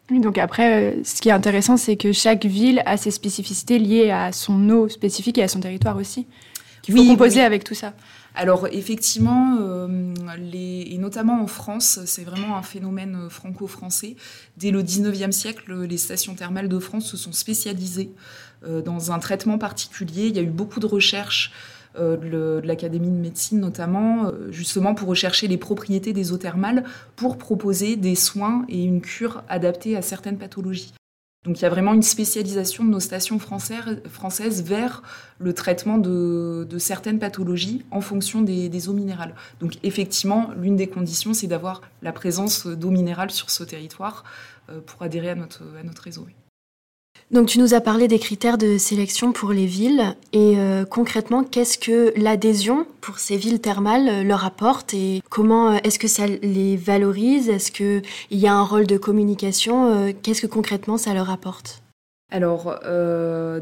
donc 0.09 0.37
après, 0.37 0.93
euh, 0.93 1.03
ce 1.03 1.21
qui 1.21 1.29
est 1.29 1.33
intéressant, 1.33 1.77
c'est 1.77 1.97
que 1.97 2.11
chaque 2.11 2.45
ville 2.45 2.81
a 2.85 2.97
ses 2.97 3.11
spécificités 3.11 3.77
liées 3.79 4.09
à 4.09 4.31
son 4.31 4.69
eau 4.69 4.87
spécifique 4.87 5.37
et 5.37 5.43
à 5.43 5.47
son 5.47 5.59
territoire 5.59 5.97
aussi. 5.97 6.27
Il 6.87 6.95
faut 6.95 7.05
composer 7.05 7.41
avec 7.41 7.63
tout 7.63 7.73
ça. 7.73 7.93
Alors 8.37 8.67
effectivement, 8.71 9.57
euh, 9.59 10.13
les, 10.37 10.87
et 10.91 10.97
notamment 10.99 11.41
en 11.41 11.47
France, 11.47 11.99
c'est 12.05 12.23
vraiment 12.23 12.55
un 12.55 12.61
phénomène 12.61 13.29
franco-français. 13.29 14.15
Dès 14.57 14.69
le 14.69 14.83
19e 14.83 15.31
siècle, 15.31 15.73
les 15.83 15.97
stations 15.97 16.35
thermales 16.35 16.69
de 16.69 16.79
France 16.79 17.07
se 17.07 17.17
sont 17.17 17.31
spécialisées 17.31 18.11
euh, 18.65 18.81
dans 18.81 19.11
un 19.11 19.17
traitement 19.17 19.57
particulier. 19.57 20.27
Il 20.27 20.35
y 20.35 20.39
a 20.39 20.43
eu 20.43 20.51
beaucoup 20.51 20.79
de 20.79 20.85
recherches 20.85 21.51
euh, 21.51 21.76
de 21.99 22.61
l'Académie 22.63 23.09
de 23.09 23.15
médecine 23.15 23.59
notamment, 23.59 24.25
euh, 24.27 24.51
justement 24.51 24.95
pour 24.95 25.09
rechercher 25.09 25.47
les 25.47 25.57
propriétés 25.57 26.13
des 26.13 26.31
eaux 26.31 26.37
thermales 26.37 26.83
pour 27.15 27.37
proposer 27.37 27.95
des 27.95 28.15
soins 28.15 28.65
et 28.69 28.83
une 28.83 29.01
cure 29.01 29.43
adaptée 29.49 29.95
à 29.95 30.01
certaines 30.01 30.37
pathologies. 30.37 30.93
Donc 31.45 31.59
il 31.59 31.61
y 31.61 31.65
a 31.65 31.69
vraiment 31.69 31.93
une 31.93 32.03
spécialisation 32.03 32.83
de 32.83 32.89
nos 32.89 32.99
stations 32.99 33.39
françaises, 33.39 34.63
vers 34.63 35.01
le 35.39 35.53
traitement 35.53 35.97
de, 35.97 36.67
certaines 36.77 37.19
pathologies 37.19 37.85
en 37.89 38.01
fonction 38.01 38.41
des, 38.41 38.89
eaux 38.89 38.93
minérales. 38.93 39.33
Donc 39.61 39.77
effectivement, 39.83 40.49
l'une 40.57 40.75
des 40.75 40.87
conditions, 40.87 41.33
c'est 41.33 41.47
d'avoir 41.47 41.81
la 42.01 42.11
présence 42.11 42.67
d'eau 42.67 42.89
minérale 42.89 43.31
sur 43.31 43.49
ce 43.49 43.63
territoire 43.63 44.25
euh, 44.69 44.81
pour 44.85 45.01
adhérer 45.03 45.29
à 45.29 45.35
notre, 45.35 45.63
à 45.79 45.83
notre 45.83 46.01
réseau. 46.01 46.27
Donc 47.29 47.49
tu 47.49 47.59
nous 47.59 47.73
as 47.73 47.81
parlé 47.81 48.07
des 48.07 48.19
critères 48.19 48.57
de 48.57 48.77
sélection 48.77 49.33
pour 49.33 49.51
les 49.51 49.65
villes 49.65 50.15
et 50.31 50.57
euh, 50.57 50.85
concrètement 50.85 51.43
qu'est-ce 51.43 51.77
que 51.77 52.13
l'adhésion 52.15 52.87
pour 53.01 53.19
ces 53.19 53.35
villes 53.35 53.59
thermales 53.59 54.07
euh, 54.07 54.23
leur 54.23 54.45
apporte 54.45 54.93
et 54.93 55.21
comment 55.29 55.71
euh, 55.71 55.77
est-ce 55.83 55.99
que 55.99 56.07
ça 56.07 56.25
les 56.25 56.77
valorise? 56.77 57.49
Est-ce 57.49 57.73
qu'il 57.73 58.01
y 58.31 58.47
a 58.47 58.53
un 58.53 58.63
rôle 58.63 58.87
de 58.87 58.97
communication? 58.97 60.13
Qu'est-ce 60.23 60.41
que 60.41 60.47
concrètement 60.47 60.97
ça 60.97 61.13
leur 61.13 61.29
apporte? 61.29 61.81
Alors 62.31 62.77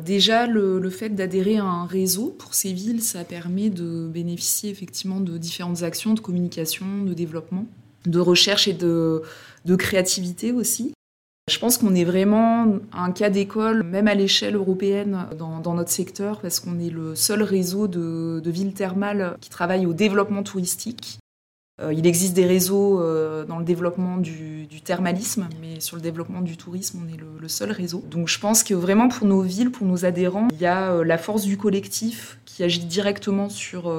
déjà 0.04 0.48
le, 0.48 0.90
fait 0.90 1.10
d'adhérer 1.10 1.58
à 1.58 1.66
un 1.66 1.86
réseau 1.86 2.36
pour 2.38 2.54
ces 2.56 2.74
villes, 2.74 3.02
ça 3.02 3.24
permet 3.24 3.70
de 3.70 4.08
bénéficier 4.08 4.70
effectivement 4.72 5.20
de 5.20 5.38
différentes 5.38 5.84
actions 5.84 6.14
de 6.14 6.20
communication, 6.20 6.86
de 7.04 7.14
développement, 7.14 7.66
de 8.06 8.20
recherche 8.20 8.68
et 8.68 8.74
de 8.74 9.22
créativité 9.76 10.52
aussi. 10.52 10.94
Je 11.48 11.60
pense 11.60 11.78
qu'on 11.78 11.94
est 11.94 12.06
vraiment 12.06 12.80
un 12.92 13.12
cas 13.12 13.30
d'école, 13.30 13.84
même 13.84 14.08
à 14.08 14.16
l'échelle 14.16 14.56
européenne, 14.56 15.28
dans, 15.38 15.76
notre 15.76 15.92
secteur, 15.92 16.40
parce 16.42 16.60
qu'on 16.60 16.80
est 16.80 16.90
le 16.90 17.14
seul 17.14 17.44
réseau 17.44 17.88
de, 17.88 18.42
villes 18.44 18.74
thermales 18.74 19.38
qui 19.42 19.52
travaille 19.52 19.86
au 19.86 19.94
développement 19.94 20.42
touristique. 20.42 21.20
Euh, 21.82 21.92
il 21.92 22.08
existe 22.08 22.34
des 22.34 22.46
réseaux 22.46 23.02
euh, 23.02 23.44
dans 23.44 23.60
le 23.60 23.66
développement 23.66 24.16
du, 24.16 24.54
thermalisme, 24.86 25.48
mais 25.62 25.80
sur 25.80 25.96
le 25.96 26.02
développement 26.02 26.42
du 26.42 26.58
tourisme, 26.58 27.02
on 27.04 27.12
est 27.12 27.18
le, 27.18 27.48
seul 27.48 27.72
réseau. 27.72 28.04
Donc 28.12 28.28
je 28.28 28.40
pense 28.40 28.64
que 28.64 28.74
vraiment 28.76 29.08
pour 29.08 29.26
nos 29.26 29.42
villes, 29.42 29.72
pour 29.72 29.88
nos 29.88 30.06
adhérents, 30.06 30.48
il 30.52 30.60
y 30.60 30.68
a 30.68 30.92
euh, 30.92 31.04
la 31.04 31.18
force 31.18 31.44
du 31.44 31.58
collectif 31.58 32.38
qui 32.46 32.64
agit 32.64 32.86
directement 32.86 33.50
sur, 33.50 33.92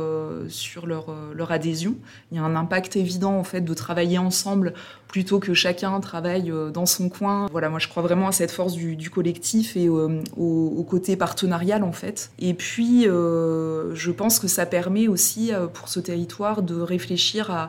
sur 0.48 0.86
leur, 0.86 1.14
leur 1.34 1.52
adhésion. 1.52 1.96
Il 2.30 2.38
y 2.38 2.40
a 2.40 2.42
un 2.42 2.56
impact 2.56 2.96
évident 2.96 3.36
en 3.36 3.44
fait 3.44 3.60
de 3.60 3.74
travailler 3.74 4.16
ensemble 4.16 4.72
plutôt 5.08 5.40
que 5.40 5.52
chacun 5.52 5.98
travaille 6.00 6.52
dans 6.72 6.86
son 6.86 7.08
coin. 7.08 7.46
Voilà, 7.52 7.68
moi 7.68 7.78
je 7.78 7.88
crois 7.88 8.02
vraiment 8.02 8.28
à 8.28 8.32
cette 8.32 8.50
force 8.50 8.74
du, 8.74 9.10
collectif 9.10 9.76
et 9.76 9.88
euh, 9.88 10.22
au, 10.36 10.84
côté 10.88 11.16
partenarial 11.16 11.82
en 11.82 11.92
fait. 11.92 12.30
Et 12.38 12.54
puis 12.54 13.04
je 13.04 14.10
pense 14.10 14.38
que 14.38 14.48
ça 14.48 14.64
permet 14.64 15.08
aussi 15.08 15.52
pour 15.74 15.88
ce 15.88 16.00
territoire 16.00 16.62
de 16.62 16.80
réfléchir 16.80 17.50
à 17.50 17.65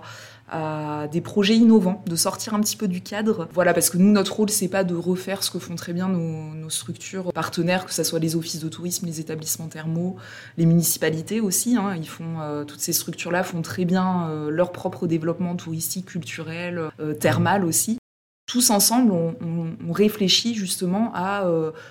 à 0.49 1.07
des 1.11 1.19
projets 1.19 1.55
innovants, 1.55 2.03
de 2.07 2.15
sortir 2.15 2.53
un 2.53 2.61
petit 2.61 2.77
peu 2.77 2.87
du 2.87 3.01
cadre. 3.01 3.47
Voilà, 3.53 3.73
parce 3.73 3.89
que 3.89 3.97
nous, 3.97 4.11
notre 4.11 4.33
rôle, 4.33 4.49
c'est 4.49 4.69
pas 4.69 4.83
de 4.83 4.95
refaire 4.95 5.43
ce 5.43 5.51
que 5.51 5.59
font 5.59 5.75
très 5.75 5.93
bien 5.93 6.07
nos, 6.07 6.69
structures 6.69 7.31
partenaires, 7.33 7.85
que 7.85 7.93
ce 7.93 8.03
soit 8.03 8.19
les 8.19 8.35
offices 8.35 8.59
de 8.59 8.69
tourisme, 8.69 9.05
les 9.05 9.19
établissements 9.19 9.67
thermaux, 9.67 10.17
les 10.57 10.65
municipalités 10.65 11.39
aussi. 11.39 11.77
Hein. 11.77 11.95
ils 11.97 12.07
font, 12.07 12.41
euh, 12.41 12.65
toutes 12.65 12.79
ces 12.79 12.93
structures-là 12.93 13.43
font 13.43 13.61
très 13.61 13.85
bien 13.85 14.27
euh, 14.29 14.49
leur 14.49 14.71
propre 14.71 15.07
développement 15.07 15.55
touristique, 15.55 16.07
culturel, 16.07 16.89
euh, 16.99 17.13
thermal 17.13 17.65
aussi 17.65 17.97
tous 18.49 18.69
ensemble, 18.69 19.11
on, 19.11 19.35
on, 19.85 19.91
réfléchit 19.91 20.55
justement 20.55 21.11
à 21.13 21.45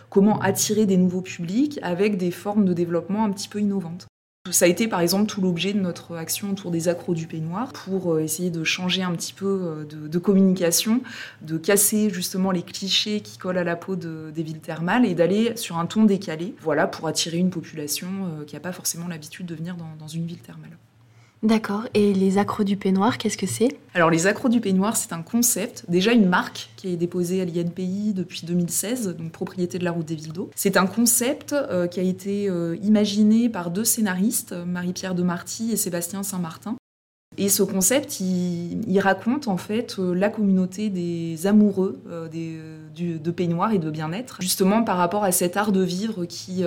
comment 0.09 0.41
attirer 0.41 0.87
des 0.87 0.97
nouveaux 0.97 1.21
publics 1.21 1.79
avec 1.83 2.17
des 2.17 2.31
formes 2.31 2.65
de 2.65 2.73
développement 2.73 3.27
un 3.27 3.31
petit 3.31 3.47
peu 3.47 3.61
innovantes. 3.61 4.07
Ça 4.51 4.65
a 4.65 4.69
été 4.69 4.89
par 4.89 5.01
exemple 5.01 5.27
tout 5.27 5.41
l'objet 5.41 5.73
de 5.73 5.81
notre 5.81 6.17
action 6.17 6.51
autour 6.51 6.71
des 6.71 6.89
accros 6.89 7.15
du 7.15 7.27
peignoir 7.27 7.73
pour 7.73 8.15
euh, 8.15 8.21
essayer 8.21 8.51
de 8.51 8.65
changer 8.65 9.03
un 9.03 9.13
petit 9.13 9.33
peu 9.33 9.47
euh, 9.47 9.85
de, 9.85 10.19
communication, 10.19 11.01
de 11.43 11.59
casser 11.59 12.11
justement 12.11 12.51
les 12.51 12.63
clichés 12.63 13.21
qui 13.21 13.39
collent 13.39 13.59
à 13.59 13.65
la 13.65 13.77
peau 13.77 13.97
des 13.97 14.43
villes 14.43 14.61
thermales 14.61 15.05
et 15.05 15.15
d'aller 15.15 15.57
sur 15.57 15.79
un 15.79 15.87
ton 15.87 16.05
décalé, 16.05 16.55
voilà, 16.61 16.87
pour 16.87 17.09
attirer 17.09 17.39
une 17.39 17.51
population 17.51 18.09
euh, 18.41 18.45
qui 18.45 18.55
n'a 18.55 18.61
pas 18.61 18.73
forcément 18.73 19.09
l'habitude 19.09 19.47
de 19.47 19.55
venir 19.55 19.77
dans 19.77 20.09
une 20.09 20.27
ville 20.27 20.41
thermale. 20.41 20.77
D'accord. 21.47 21.87
Et 21.95 22.13
les 22.13 22.39
accros 22.39 22.65
du 22.65 22.77
peignoir, 22.77 23.19
qu'est-ce 23.19 23.37
que 23.37 23.47
c'est? 23.47 23.69
Alors 23.95 24.11
les 24.11 24.27
accros 24.27 24.49
du 24.49 24.61
peignoir, 24.61 24.97
c'est 24.97 25.13
un 25.13 25.23
concept, 25.23 25.85
déjà 25.89 26.11
une 26.11 26.27
marque 26.27 26.71
qui 26.75 26.89
est 26.89 26.97
déposée 26.97 27.41
à 27.41 27.45
l'INPI 27.45 28.15
depuis 28.15 28.45
2016, 28.45 29.15
donc 29.17 29.31
propriété 29.31 29.79
de 29.79 29.85
la 29.85 29.93
route 29.93 30.07
des 30.07 30.17
villes 30.17 30.33
d'eau. 30.33 30.51
C'est 30.57 30.77
un 30.77 30.87
concept 30.87 31.53
euh, 31.53 31.87
qui 31.87 32.01
a 32.01 32.03
été 32.03 32.51
euh, 32.51 32.77
imaginé 32.83 33.49
par 33.49 33.71
deux 33.71 33.85
scénaristes, 33.85 34.57
Marie-Pierre 34.67 35.15
de 35.15 35.23
Marty 35.23 35.71
et 35.71 35.77
Sébastien 35.77 36.25
Saint-Martin. 36.25 36.75
Et 37.39 37.49
ce 37.49 37.63
concept, 37.63 38.19
il, 38.19 38.99
raconte 38.99 39.47
en 39.47 39.57
fait 39.57 40.01
euh, 40.01 40.15
la 40.15 40.31
communauté 40.31 40.89
des 40.89 41.47
amoureux 41.47 42.03
de 42.09 43.31
peignoir 43.31 43.73
et 43.73 43.79
de 43.79 43.91
bien-être, 43.91 44.39
justement 44.41 44.83
par 44.83 44.97
rapport 44.97 45.23
à 45.23 45.31
cet 45.31 45.57
art 45.57 45.71
de 45.71 45.83
vivre 45.83 46.25
qui, 46.25 46.65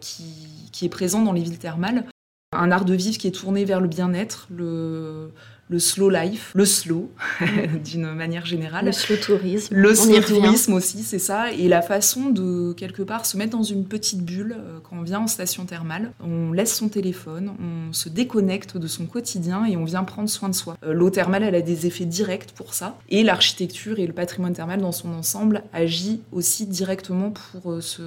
qui 0.00 0.84
est 0.86 0.88
présent 0.88 1.20
dans 1.20 1.32
les 1.32 1.42
villes 1.42 1.58
thermales 1.58 2.06
un 2.52 2.70
art 2.70 2.84
de 2.84 2.94
vivre 2.94 3.18
qui 3.18 3.26
est 3.26 3.32
tourné 3.32 3.64
vers 3.64 3.80
le 3.80 3.88
bien-être, 3.88 4.46
le, 4.50 5.30
le 5.72 5.78
slow 5.78 6.10
life, 6.10 6.52
le 6.54 6.66
slow 6.66 7.10
d'une 7.84 8.12
manière 8.12 8.44
générale. 8.44 8.84
Le 8.84 8.92
slow 8.92 9.16
tourisme. 9.16 9.74
Le 9.74 9.94
slow 9.94 10.20
tourisme 10.20 10.74
aussi, 10.74 11.02
c'est 11.02 11.18
ça. 11.18 11.50
Et 11.50 11.66
la 11.66 11.80
façon 11.80 12.28
de, 12.28 12.74
quelque 12.74 13.02
part, 13.02 13.24
se 13.24 13.38
mettre 13.38 13.56
dans 13.56 13.62
une 13.62 13.86
petite 13.86 14.22
bulle 14.22 14.56
euh, 14.58 14.78
quand 14.82 14.96
on 14.98 15.02
vient 15.02 15.20
en 15.20 15.26
station 15.26 15.64
thermale. 15.64 16.12
On 16.22 16.52
laisse 16.52 16.76
son 16.76 16.88
téléphone, 16.88 17.52
on 17.58 17.92
se 17.92 18.10
déconnecte 18.10 18.76
de 18.76 18.86
son 18.86 19.06
quotidien 19.06 19.64
et 19.64 19.76
on 19.76 19.84
vient 19.84 20.04
prendre 20.04 20.28
soin 20.28 20.50
de 20.50 20.54
soi. 20.54 20.76
Euh, 20.84 20.92
l'eau 20.92 21.08
thermale, 21.08 21.42
elle 21.42 21.54
a 21.54 21.62
des 21.62 21.86
effets 21.86 22.04
directs 22.04 22.52
pour 22.54 22.74
ça. 22.74 22.98
Et 23.08 23.22
l'architecture 23.22 23.98
et 23.98 24.06
le 24.06 24.12
patrimoine 24.12 24.52
thermal 24.52 24.82
dans 24.82 24.92
son 24.92 25.12
ensemble 25.14 25.62
agit 25.72 26.20
aussi 26.32 26.66
directement 26.66 27.30
pour 27.30 27.72
euh, 27.72 27.80
ce, 27.80 28.02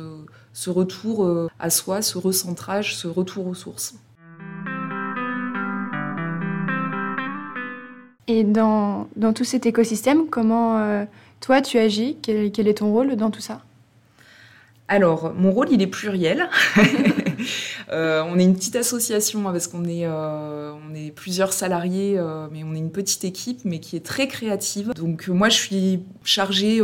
ce 0.54 0.70
retour 0.70 1.28
à 1.60 1.70
soi, 1.70 2.02
ce 2.02 2.18
recentrage, 2.18 2.96
ce 2.96 3.08
retour 3.08 3.48
aux 3.48 3.56
sources. 3.56 3.96
Et 8.28 8.44
dans, 8.44 9.08
dans, 9.16 9.34
tout 9.34 9.44
cet 9.44 9.66
écosystème, 9.66 10.28
comment 10.30 10.80
euh, 10.80 11.06
toi 11.42 11.62
tu 11.62 11.78
agis? 11.78 12.18
Quel, 12.22 12.52
quel, 12.52 12.68
est 12.68 12.76
ton 12.76 12.92
rôle 12.92 13.16
dans 13.16 13.30
tout 13.30 13.42
ça? 13.42 13.62
Alors, 14.88 15.34
mon 15.36 15.52
rôle, 15.52 15.68
il 15.72 15.82
est 15.82 15.88
pluriel. 15.88 16.50
Euh, 17.92 18.24
on 18.28 18.38
est 18.40 18.44
une 18.44 18.56
petite 18.56 18.76
association 18.76 19.48
hein, 19.48 19.52
parce 19.52 19.68
qu'on 19.68 19.86
est, 19.86 20.06
euh, 20.06 20.72
on 20.90 20.96
est 20.96 21.12
plusieurs 21.12 21.54
salariés, 21.54 22.16
euh, 22.18 22.48
mais 22.52 22.64
on 22.64 22.74
est 22.74 22.80
une 22.80 22.92
petite 22.92 23.24
équipe, 23.24 23.62
mais 23.64 23.80
qui 23.80 23.96
est 23.96 24.06
très 24.06 24.28
créative. 24.28 24.92
Donc, 24.96 25.28
moi, 25.28 25.50
je 25.50 25.58
suis 25.58 26.00
chargée 26.24 26.82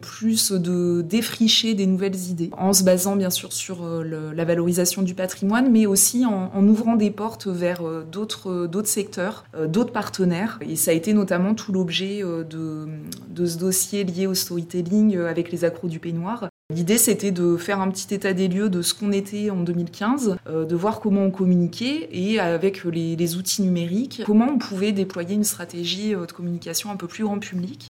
plus 0.00 0.52
de 0.52 1.02
défricher 1.02 1.74
des 1.74 1.86
nouvelles 1.86 2.16
idées, 2.30 2.50
en 2.56 2.72
se 2.72 2.84
basant 2.84 3.16
bien 3.16 3.30
sûr 3.30 3.52
sur 3.52 3.84
la 3.84 4.44
valorisation 4.44 5.02
du 5.02 5.14
patrimoine, 5.14 5.70
mais 5.70 5.86
aussi 5.86 6.24
en, 6.24 6.68
ouvrant 6.68 6.96
des 6.96 7.10
portes 7.10 7.46
vers 7.46 7.82
d'autres, 8.10 8.66
d'autres 8.66 8.88
secteurs, 8.88 9.44
d'autres 9.68 9.92
partenaires. 9.92 10.58
Et 10.66 10.76
ça 10.76 10.90
a 10.90 10.94
été 10.94 11.12
notamment 11.12 11.54
tout 11.54 11.72
l'objet 11.72 12.22
de, 12.22 12.88
de 13.28 13.46
ce 13.46 13.58
dossier 13.58 14.04
lié 14.04 14.26
au 14.26 14.34
storytelling 14.34 15.18
avec 15.18 15.52
les 15.52 15.64
accros 15.64 15.88
du 15.88 15.98
peignoir, 15.98 16.48
L'idée, 16.70 16.98
c'était 16.98 17.32
de 17.32 17.56
faire 17.56 17.80
un 17.80 17.90
petit 17.90 18.14
état 18.14 18.32
des 18.32 18.46
lieux 18.46 18.68
de 18.68 18.80
ce 18.80 18.94
qu'on 18.94 19.10
était 19.10 19.50
en 19.50 19.60
2015, 19.60 20.36
euh, 20.46 20.64
de 20.64 20.76
voir 20.76 21.00
comment 21.00 21.22
on 21.22 21.32
communiquait 21.32 22.08
et 22.12 22.38
avec 22.38 22.84
les, 22.84 23.36
outils 23.36 23.62
numériques, 23.62 24.22
comment 24.24 24.46
on 24.46 24.58
pouvait 24.58 24.92
déployer 24.92 25.34
une 25.34 25.44
stratégie 25.44 26.14
euh, 26.14 26.26
de 26.26 26.32
communication 26.32 26.92
un 26.92 26.96
peu 26.96 27.08
plus 27.08 27.24
grand 27.24 27.40
public. 27.40 27.88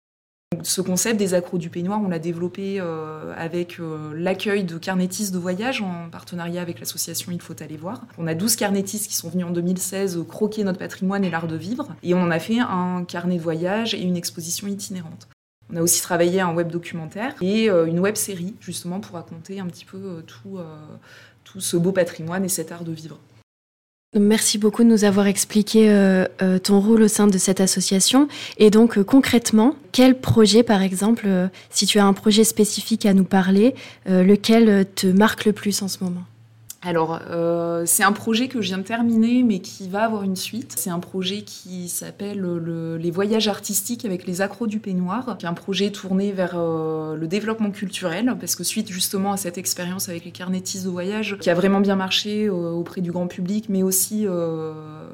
Ce 0.62 0.80
concept 0.80 1.18
des 1.18 1.34
accros 1.34 1.58
du 1.58 1.68
peignoir, 1.68 2.00
on 2.02 2.08
l'a 2.08 2.18
développé 2.18 2.78
euh, 2.80 3.34
avec 3.36 3.78
l'accueil 4.14 4.64
de 4.64 4.78
carnétistes 4.78 5.32
de 5.32 5.38
voyage 5.38 5.80
en 5.82 6.08
partenariat 6.10 6.60
avec 6.60 6.80
l'association 6.80 7.32
Il 7.32 7.40
faut 7.40 7.54
aller 7.62 7.76
voir. 7.76 8.02
On 8.18 8.26
a 8.26 8.34
12 8.34 8.56
carnétistes 8.56 9.08
qui 9.08 9.14
sont 9.14 9.28
venus 9.28 9.46
en 9.46 9.50
2016 9.50 10.24
croquer 10.26 10.64
notre 10.64 10.78
patrimoine 10.78 11.24
et 11.24 11.30
l'art 11.30 11.46
de 11.46 11.56
vivre 11.56 11.88
et 12.02 12.14
on 12.14 12.22
en 12.22 12.30
a 12.30 12.40
fait 12.40 12.58
un 12.58 13.04
carnet 13.06 13.36
de 13.36 13.42
voyage 13.42 13.94
et 13.94 14.02
une 14.02 14.16
exposition 14.16 14.66
itinérante. 14.66 15.28
On 15.72 15.76
a 15.76 15.82
aussi 15.82 16.02
travaillé 16.02 16.40
un 16.40 16.52
web 16.52 16.68
documentaire 16.68 17.34
et 17.40 17.70
euh, 17.70 17.86
une 17.86 18.00
web 18.00 18.16
série, 18.16 18.54
justement, 18.60 19.00
pour 19.00 19.14
raconter 19.16 19.60
un 19.60 19.66
petit 19.66 19.84
peu 19.84 19.98
euh, 19.98 20.20
tout, 20.22 20.58
euh, 20.58 20.64
tout 21.44 21.60
ce 21.60 21.76
beau 21.76 21.92
patrimoine 21.92 22.44
et 22.44 22.48
cet 22.48 22.72
art 22.72 22.84
de 22.84 22.92
vivre. 22.92 23.18
Merci 24.18 24.58
beaucoup 24.58 24.82
de 24.82 24.88
nous 24.88 25.04
avoir 25.04 25.28
expliqué 25.28 25.86
ton 26.64 26.80
rôle 26.80 27.02
au 27.02 27.06
sein 27.06 27.28
de 27.28 27.38
cette 27.38 27.60
association. 27.60 28.26
Et 28.58 28.68
donc 28.68 29.00
concrètement, 29.04 29.76
quel 29.92 30.18
projet, 30.18 30.64
par 30.64 30.82
exemple, 30.82 31.28
si 31.70 31.86
tu 31.86 32.00
as 32.00 32.04
un 32.04 32.12
projet 32.12 32.42
spécifique 32.42 33.06
à 33.06 33.14
nous 33.14 33.22
parler, 33.22 33.72
lequel 34.06 34.84
te 34.96 35.06
marque 35.06 35.44
le 35.44 35.52
plus 35.52 35.80
en 35.82 35.86
ce 35.86 36.02
moment? 36.02 36.24
Alors, 36.82 37.20
euh, 37.30 37.82
c'est 37.84 38.02
un 38.02 38.12
projet 38.12 38.48
que 38.48 38.62
je 38.62 38.68
viens 38.68 38.78
de 38.78 38.82
terminer, 38.82 39.42
mais 39.42 39.58
qui 39.58 39.86
va 39.88 40.02
avoir 40.04 40.22
une 40.22 40.36
suite. 40.36 40.74
C'est 40.78 40.88
un 40.88 40.98
projet 40.98 41.42
qui 41.42 41.90
s'appelle 41.90 42.42
les 42.96 43.10
voyages 43.10 43.48
artistiques 43.48 44.06
avec 44.06 44.26
les 44.26 44.40
accros 44.40 44.66
du 44.66 44.78
peignoir, 44.78 45.36
qui 45.38 45.44
est 45.44 45.48
un 45.48 45.54
projet 45.54 45.90
tourné 45.90 46.32
vers 46.32 46.54
euh, 46.54 47.16
le 47.16 47.26
développement 47.26 47.70
culturel, 47.70 48.34
parce 48.40 48.56
que 48.56 48.64
suite 48.64 48.90
justement 48.90 49.32
à 49.32 49.36
cette 49.36 49.58
expérience 49.58 50.08
avec 50.08 50.24
les 50.24 50.30
carnétistes 50.30 50.84
de 50.84 50.90
voyage, 50.90 51.36
qui 51.40 51.50
a 51.50 51.54
vraiment 51.54 51.80
bien 51.80 51.96
marché 51.96 52.46
euh, 52.46 52.70
auprès 52.70 53.02
du 53.02 53.12
grand 53.12 53.26
public, 53.26 53.66
mais 53.68 53.82
aussi 53.82 54.26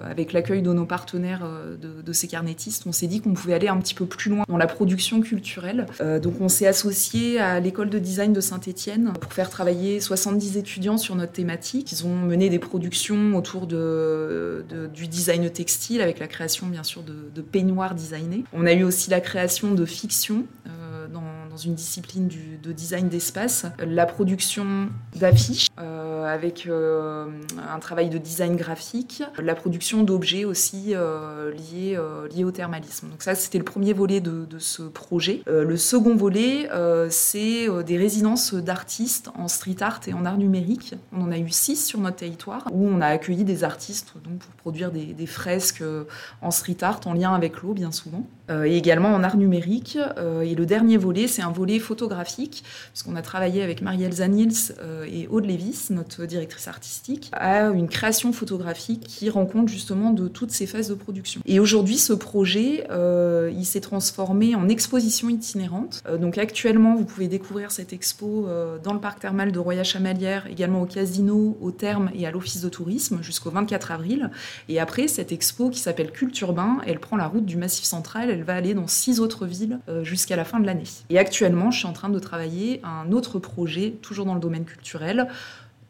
avec 0.04 0.32
l'accueil 0.32 0.62
de 0.62 0.72
nos 0.72 0.84
partenaires 0.84 1.46
de, 1.80 2.02
de, 2.02 2.12
ces 2.12 2.28
carnétistes, 2.28 2.84
on 2.86 2.92
s'est 2.92 3.06
dit 3.06 3.20
qu'on 3.20 3.34
pouvait 3.34 3.54
aller 3.54 3.68
un 3.68 3.78
petit 3.78 3.94
peu 3.94 4.06
plus 4.06 4.30
loin 4.30 4.44
dans 4.48 4.56
la 4.56 4.66
production 4.66 5.20
culturelle. 5.20 5.86
donc, 6.22 6.34
on 6.40 6.48
s'est 6.48 6.66
associé 6.66 7.40
à 7.40 7.60
l'école 7.60 7.90
de 7.90 7.98
design 7.98 8.32
de 8.32 8.40
Saint-Étienne 8.40 9.12
pour 9.20 9.32
faire 9.32 9.50
travailler 9.50 10.00
70 10.00 10.56
étudiants 10.56 10.98
sur 10.98 11.16
notre 11.16 11.32
thématique 11.32 11.55
ils 11.64 12.06
ont 12.06 12.14
mené 12.14 12.48
des 12.48 12.58
productions 12.58 13.36
autour 13.36 13.66
du 13.66 15.08
design 15.08 15.50
textile 15.50 16.00
avec 16.00 16.18
la 16.18 16.26
création 16.26 16.66
bien 16.66 16.82
sûr 16.82 17.02
de, 17.02 17.42
peignoirs 17.42 17.94
designés. 17.94 18.44
On 18.52 18.66
a 18.66 18.72
eu 18.72 18.82
aussi 18.82 19.10
la 19.10 19.20
création 19.20 19.74
de 19.74 19.84
fiction 19.84 20.44
euh, 20.66 21.06
dans, 21.08 21.22
une 21.56 21.74
discipline 21.74 22.28
de 22.62 22.72
design 22.72 23.08
d'espace, 23.08 23.64
la 23.78 24.04
production 24.04 24.90
d'affiches 25.14 25.68
euh, 25.78 26.05
avec 26.26 26.66
euh, 26.66 27.26
un 27.72 27.78
travail 27.78 28.10
de 28.10 28.18
design 28.18 28.56
graphique, 28.56 29.22
la 29.38 29.54
production 29.54 30.02
d'objets 30.02 30.44
aussi 30.44 30.94
liés, 30.94 31.98
liés 32.34 32.44
au 32.44 32.50
thermalisme. 32.50 33.08
Donc 33.08 33.22
ça 33.22 33.34
c'était 33.34 33.58
le 33.58 33.64
premier 33.64 33.92
volet 33.92 34.20
de, 34.20 34.46
ce 34.58 34.82
projet. 34.82 35.42
le 35.46 35.76
second 35.76 36.16
volet 36.16 36.68
c'est 37.10 37.68
des 37.84 37.96
résidences 37.96 38.54
d'artistes 38.54 39.30
en 39.34 39.48
street 39.48 39.76
art 39.80 40.00
et 40.06 40.12
en 40.12 40.24
art 40.24 40.38
numérique. 40.38 40.94
On 41.12 41.22
en 41.22 41.30
a 41.30 41.38
eu 41.38 41.50
six 41.50 41.86
sur 41.86 42.00
notre 42.00 42.16
territoire, 42.16 42.66
où 42.72 42.86
on 42.86 43.00
a 43.00 43.06
accueilli 43.06 43.44
des 43.44 43.64
artistes 43.64 44.14
donc, 44.24 44.38
pour 44.38 44.52
produire 44.54 44.90
des, 44.90 45.26
fresques 45.26 45.82
euh, 45.82 46.04
en 46.42 46.50
street 46.50 46.78
art, 46.82 47.00
en 47.06 47.14
lien 47.14 47.34
avec 47.34 47.62
l'eau 47.62 47.72
bien 47.72 47.92
souvent, 47.92 48.26
euh, 48.50 48.64
et 48.64 48.76
également 48.76 49.14
en 49.14 49.22
art 49.22 49.36
numérique. 49.36 49.98
Euh, 50.18 50.42
et 50.42 50.54
le 50.54 50.66
dernier 50.66 50.96
volet, 50.96 51.26
c'est 51.26 51.42
un 51.42 51.50
volet 51.50 51.78
photographique, 51.78 52.64
puisqu'on 52.92 53.16
a 53.16 53.22
travaillé 53.22 53.62
avec 53.62 53.82
Marie-Elsa 53.82 54.28
Nils 54.28 54.74
et 55.10 55.28
Aude 55.28 55.46
Lévis, 55.46 55.86
notre 55.90 56.15
directrice 56.22 56.68
artistique, 56.68 57.30
à 57.32 57.68
une 57.68 57.88
création 57.88 58.32
photographique 58.32 59.04
qui 59.06 59.30
rend 59.30 59.46
compte 59.46 59.68
justement 59.68 60.10
de 60.10 60.28
toutes 60.28 60.50
ces 60.50 60.66
phases 60.66 60.88
de 60.88 60.94
production. 60.94 61.40
Et 61.46 61.60
aujourd'hui, 61.60 61.98
ce 61.98 62.12
projet, 62.12 62.86
il 62.90 63.64
s'est 63.64 63.80
transformé 63.80 64.54
en 64.54 64.68
exposition 64.68 65.28
itinérante. 65.28 66.02
donc 66.20 66.38
actuellement, 66.38 66.94
vous 66.94 67.04
pouvez 67.04 67.28
découvrir 67.28 67.70
cette 67.70 67.92
expo 67.92 68.48
dans 68.82 68.92
le 68.92 69.00
parc 69.00 69.20
thermal 69.20 69.52
de 69.52 69.58
Roya 69.58 69.84
Chamalière, 69.84 70.46
également 70.46 70.82
au 70.82 70.86
casino 70.86 71.56
au 71.60 71.70
terme 71.70 72.10
et 72.14 72.26
à 72.26 72.30
l'office 72.30 72.60
de 72.60 72.68
tourisme 72.68 73.22
jusqu'au 73.22 73.50
24 73.50 73.92
avril. 73.92 74.30
Et 74.68 74.80
après, 74.80 75.08
cette 75.08 75.32
expo 75.32 75.70
qui 75.70 75.78
s'appelle 75.78 76.10
Culturbain, 76.10 76.78
elle 76.86 76.98
prend 76.98 77.16
la 77.16 77.26
route 77.26 77.44
du 77.44 77.56
Massif 77.56 77.84
Central, 77.84 78.30
elle 78.30 78.42
va 78.42 78.54
aller 78.54 78.74
dans 78.74 78.86
six 78.86 79.20
autres 79.20 79.46
villes 79.46 79.78
euh, 79.88 80.04
jusqu'à 80.04 80.36
la 80.36 80.44
fin 80.44 80.60
de 80.60 80.66
l'année. 80.66 80.84
Et 81.10 81.18
actuellement, 81.18 81.70
je 81.70 81.78
suis 81.78 81.86
en 81.86 81.92
train 81.92 82.08
de 82.08 82.18
travailler 82.18 82.80
un 82.84 83.12
autre 83.12 83.38
projet, 83.38 83.94
toujours 84.02 84.26
dans 84.26 84.34
le 84.34 84.40
domaine 84.40 84.64
culturel, 84.64 85.28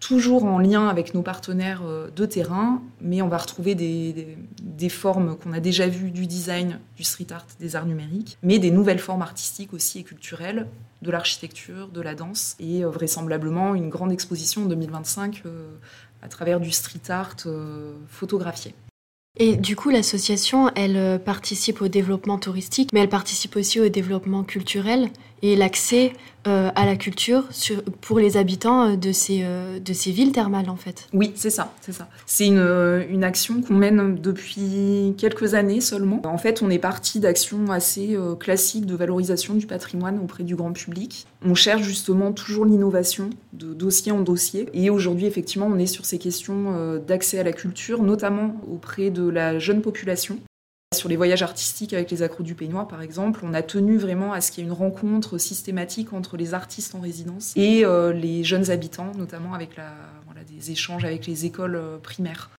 toujours 0.00 0.45
en 0.45 0.59
lien 0.59 0.88
avec 0.88 1.15
nos 1.15 1.23
partenaires 1.23 1.83
euh, 1.85 2.11
de 2.15 2.26
terrain, 2.26 2.83
mais 3.00 3.23
on 3.23 3.29
va 3.29 3.38
retrouver 3.38 3.75
des, 3.75 4.37
formes 4.88 5.37
qu'on 5.37 5.53
a 5.53 5.61
déjà 5.61 5.88
vues 5.88 6.12
du 6.12 6.26
design, 6.26 6.79
du 6.97 7.03
street 7.03 7.26
art, 7.31 7.47
des 7.59 7.75
arts 7.75 7.87
numériques, 7.87 8.38
mais 8.43 8.59
des 8.59 8.71
nouvelles 8.71 9.00
formes 9.00 9.23
artistiques 9.23 9.73
aussi 9.73 10.00
et 10.00 10.03
culturelles, 10.05 10.69
de 11.03 11.11
l'architecture, 11.11 11.88
de 11.88 12.00
la 12.00 12.15
danse, 12.15 12.57
et 12.61 12.85
euh, 12.85 12.88
vraisemblablement 12.88 13.75
une 13.75 13.88
grande 13.88 14.12
exposition 14.12 14.62
en 14.62 14.67
2025 14.67 15.43
euh, 15.45 15.69
à 16.23 16.29
travers 16.29 16.61
du 16.61 16.71
street 16.71 17.11
art 17.11 17.37
photographié. 18.09 18.75
Et 19.38 19.57
du 19.57 19.76
coup, 19.76 19.91
l'association, 19.91 20.71
elle 20.75 21.21
participe 21.23 21.83
au 21.83 21.88
développement 21.88 22.38
touristique, 22.38 22.91
mais 22.95 23.00
elle 23.00 23.11
participe 23.11 23.55
aussi 23.57 23.81
au 23.81 23.88
développement 23.91 24.45
culturel 24.45 25.11
et 25.43 25.57
l'accès 25.57 26.12
euh, 26.47 26.71
à 26.76 26.87
la 26.87 26.95
culture 26.95 27.43
pour 28.02 28.21
les 28.21 28.37
habitants 28.37 28.90
euh, 28.90 28.97
de 28.97 29.11
ces, 29.11 29.40
euh, 29.43 29.81
de 29.81 29.93
ces 29.93 30.12
villes 30.12 30.31
thermales 30.31 30.71
en 30.71 30.76
fait. 30.76 31.09
Oui, 31.12 31.33
c'est 31.35 31.50
ça, 31.50 31.75
c'est 31.81 31.90
ça. 31.90 32.09
C'est 32.25 32.47
une, 32.47 33.05
une, 33.11 33.25
action 33.25 33.62
qu'on 33.62 33.75
mène 33.75 34.14
depuis 34.14 35.14
quelques 35.19 35.55
années 35.55 35.81
seulement. 35.81 36.23
En 36.25 36.38
fait, 36.38 36.62
on 36.62 36.71
est 36.71 36.78
parti 36.78 37.19
d'actions 37.19 37.73
assez 37.73 38.16
classiques 38.38 38.87
de 38.87 38.95
valorisation 38.95 39.55
du 39.55 39.66
patrimoine 39.66 40.21
auprès 40.23 40.45
du 40.45 40.55
grand 40.55 40.73
public. 40.73 41.26
On 41.45 41.57
cherche 41.57 41.83
justement 41.83 42.31
toujours 42.31 42.64
l'innovation 42.64 43.31
de 43.52 43.75
dossier 43.75 44.12
en 44.12 44.21
dossier. 44.21 44.69
Et 44.73 44.88
aujourd'hui, 44.88 45.26
effectivement, 45.26 45.66
on 45.66 45.78
est 45.78 45.87
sur 45.87 46.05
ces 46.05 46.19
questions 46.19 47.00
d'accès 47.05 47.40
à 47.40 47.43
la 47.43 47.52
culture, 47.52 48.02
notamment 48.02 48.55
auprès 48.71 49.11
de 49.11 49.28
la 49.28 49.59
jeune 49.59 49.83
population. 49.83 50.38
Sur 50.95 51.09
les 51.09 51.16
voyages 51.16 51.43
artistiques 51.43 51.93
avec 51.93 52.12
les 52.12 52.23
accros 52.23 52.45
du 52.45 52.55
peignoir, 52.55 52.87
par 52.87 53.02
exemple, 53.02 53.40
on 53.43 53.55
a 53.55 53.62
tenu 53.62 53.99
vraiment 53.99 54.33
à 54.33 54.40
ce 54.40 54.52
qu'il 54.52 54.62
y 54.62 54.66
ait 54.66 54.71
une 54.71 54.76
rencontre 54.76 55.37
systématique 55.37 56.12
entre 56.12 56.37
les 56.37 56.55
artistes 56.55 56.95
en 56.95 57.00
résidence 57.00 57.52
et 57.57 57.85
euh, 57.85 58.12
les 58.12 58.45
jeunes 58.45 58.71
habitants, 58.71 59.11
notamment 59.16 59.52
avec 59.52 59.76
la, 59.76 59.93
des 60.49 60.71
échanges 60.71 61.05
avec 61.05 61.26
les 61.26 61.45
écoles 61.45 61.75
euh, 61.75 61.99
primaires. 61.99 62.50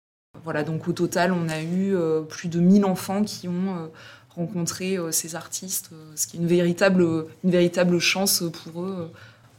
Voilà, 0.43 0.63
donc 0.63 0.89
au 0.89 0.93
total, 0.93 1.31
on 1.31 1.47
a 1.47 1.61
eu 1.61 1.95
euh, 1.95 2.21
plus 2.21 2.49
de 2.49 2.59
1000 2.59 2.83
enfants 2.83 3.23
qui 3.23 3.47
ont 3.47 3.89
rencontré 4.29 4.99
ces 5.11 5.35
artistes, 5.35 5.91
ce 6.15 6.27
qui 6.27 6.37
est 6.37 6.39
une 6.39 6.47
véritable, 6.47 7.25
une 7.43 7.49
véritable 7.49 7.97
chance 7.99 8.43
pour 8.51 8.83
eux 8.83 9.11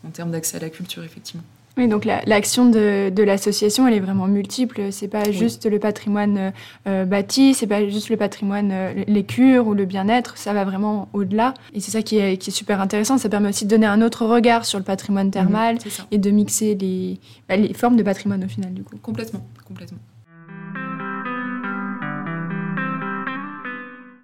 en 0.07 0.11
termes 0.11 0.31
d'accès 0.31 0.59
à 0.59 0.61
la 0.61 0.71
culture, 0.71 1.03
effectivement. 1.03 1.43
Oui, 1.79 1.87
donc 1.87 2.05
l'action 2.05 2.69
de, 2.69 3.23
l'association, 3.23 3.87
elle 3.87 3.95
est 3.95 4.01
vraiment 4.01 4.27
multiple. 4.27 4.89
C'est 4.91 5.07
pas 5.07 5.31
juste 5.31 5.65
le 5.65 5.79
patrimoine 5.79 6.37
euh, 6.37 6.51
euh, 6.89 7.05
bâti, 7.05 7.55
c'est 7.55 7.69
pas 7.69 7.89
juste 7.89 8.09
le 8.09 8.17
patrimoine, 8.17 8.71
euh, 8.73 9.05
les 9.07 9.23
cures 9.23 9.69
ou 9.69 9.75
le 9.75 9.85
bien-être. 9.85 10.37
Ça 10.37 10.53
va 10.53 10.65
vraiment 10.65 11.09
au-delà. 11.13 11.55
Et 11.73 11.79
c'est 11.79 11.93
ça 11.93 12.03
qui 12.03 12.19
est, 12.19 12.37
qui 12.37 12.51
est, 12.51 12.53
super 12.53 12.81
intéressant. 12.81 13.17
Ça 13.17 13.29
permet 13.29 13.51
aussi 13.51 13.65
de 13.65 13.71
donner 13.71 13.87
un 13.87 14.03
autre 14.03 14.27
regard 14.27 14.65
sur 14.65 14.81
le 14.81 14.85
patrimoine 14.85 15.31
thermal 15.31 15.77
mhm, 15.77 16.07
et 16.11 16.19
de 16.19 16.31
mixer 16.31 16.75
les, 16.75 17.21
bah, 17.49 17.57
les 17.57 17.73
formes 17.75 17.95
de 17.95 18.03
patrimoine 18.03 18.43
au 18.43 18.49
final, 18.49 18.75
du 18.75 18.83
coup. 18.83 18.97
Complètement, 19.01 19.47
complètement. 19.65 19.99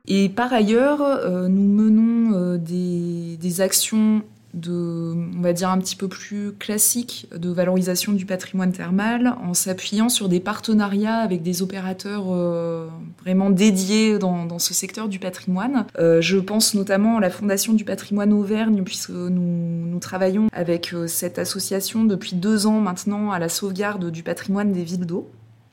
Et 0.09 0.29
par 0.29 0.53
ailleurs, 0.53 1.49
nous 1.49 1.69
menons 1.69 2.57
des, 2.57 3.38
des 3.40 3.61
actions 3.61 4.23
de, 4.55 5.14
on 5.37 5.40
va 5.40 5.53
dire, 5.53 5.69
un 5.69 5.79
petit 5.79 5.97
peu 5.97 6.09
plus 6.09 6.53
classique 6.53 7.27
de 7.37 7.51
valorisation 7.51 8.12
du 8.12 8.25
patrimoine 8.25 8.73
thermal 8.73 9.35
en 9.43 9.53
s'appuyant 9.53 10.09
sur 10.09 10.29
des 10.29 10.40
partenariats 10.40 11.17
avec 11.17 11.43
des 11.43 11.62
opérateurs 11.62 12.27
euh, 12.31 12.88
vraiment 13.21 13.51
dédiés 13.51 14.19
dans, 14.19 14.59
ce 14.59 14.73
secteur 14.73 15.09
du 15.09 15.19
patrimoine. 15.19 15.87
Euh, 15.99 16.21
je 16.21 16.38
pense 16.38 16.75
notamment 16.75 17.19
à 17.19 17.21
la 17.21 17.31
Fondation 17.31 17.73
du 17.73 17.85
patrimoine 17.85 18.33
Auvergne, 18.33 18.83
puisque 18.85 19.11
nous, 19.11 19.87
nous 19.87 19.99
travaillons 19.99 20.49
avec 20.53 20.95
euh, 20.95 21.07
cette 21.07 21.38
association 21.38 22.05
depuis 22.05 22.37
deux 22.37 22.67
ans 22.67 22.81
maintenant 22.81 23.33
à 23.33 23.38
la 23.38 23.49
sauvegarde 23.49 24.11
du 24.11 24.23
patrimoine 24.23 24.73
des 24.73 24.85
villes 24.85 25.07
d'eau. 25.07 25.31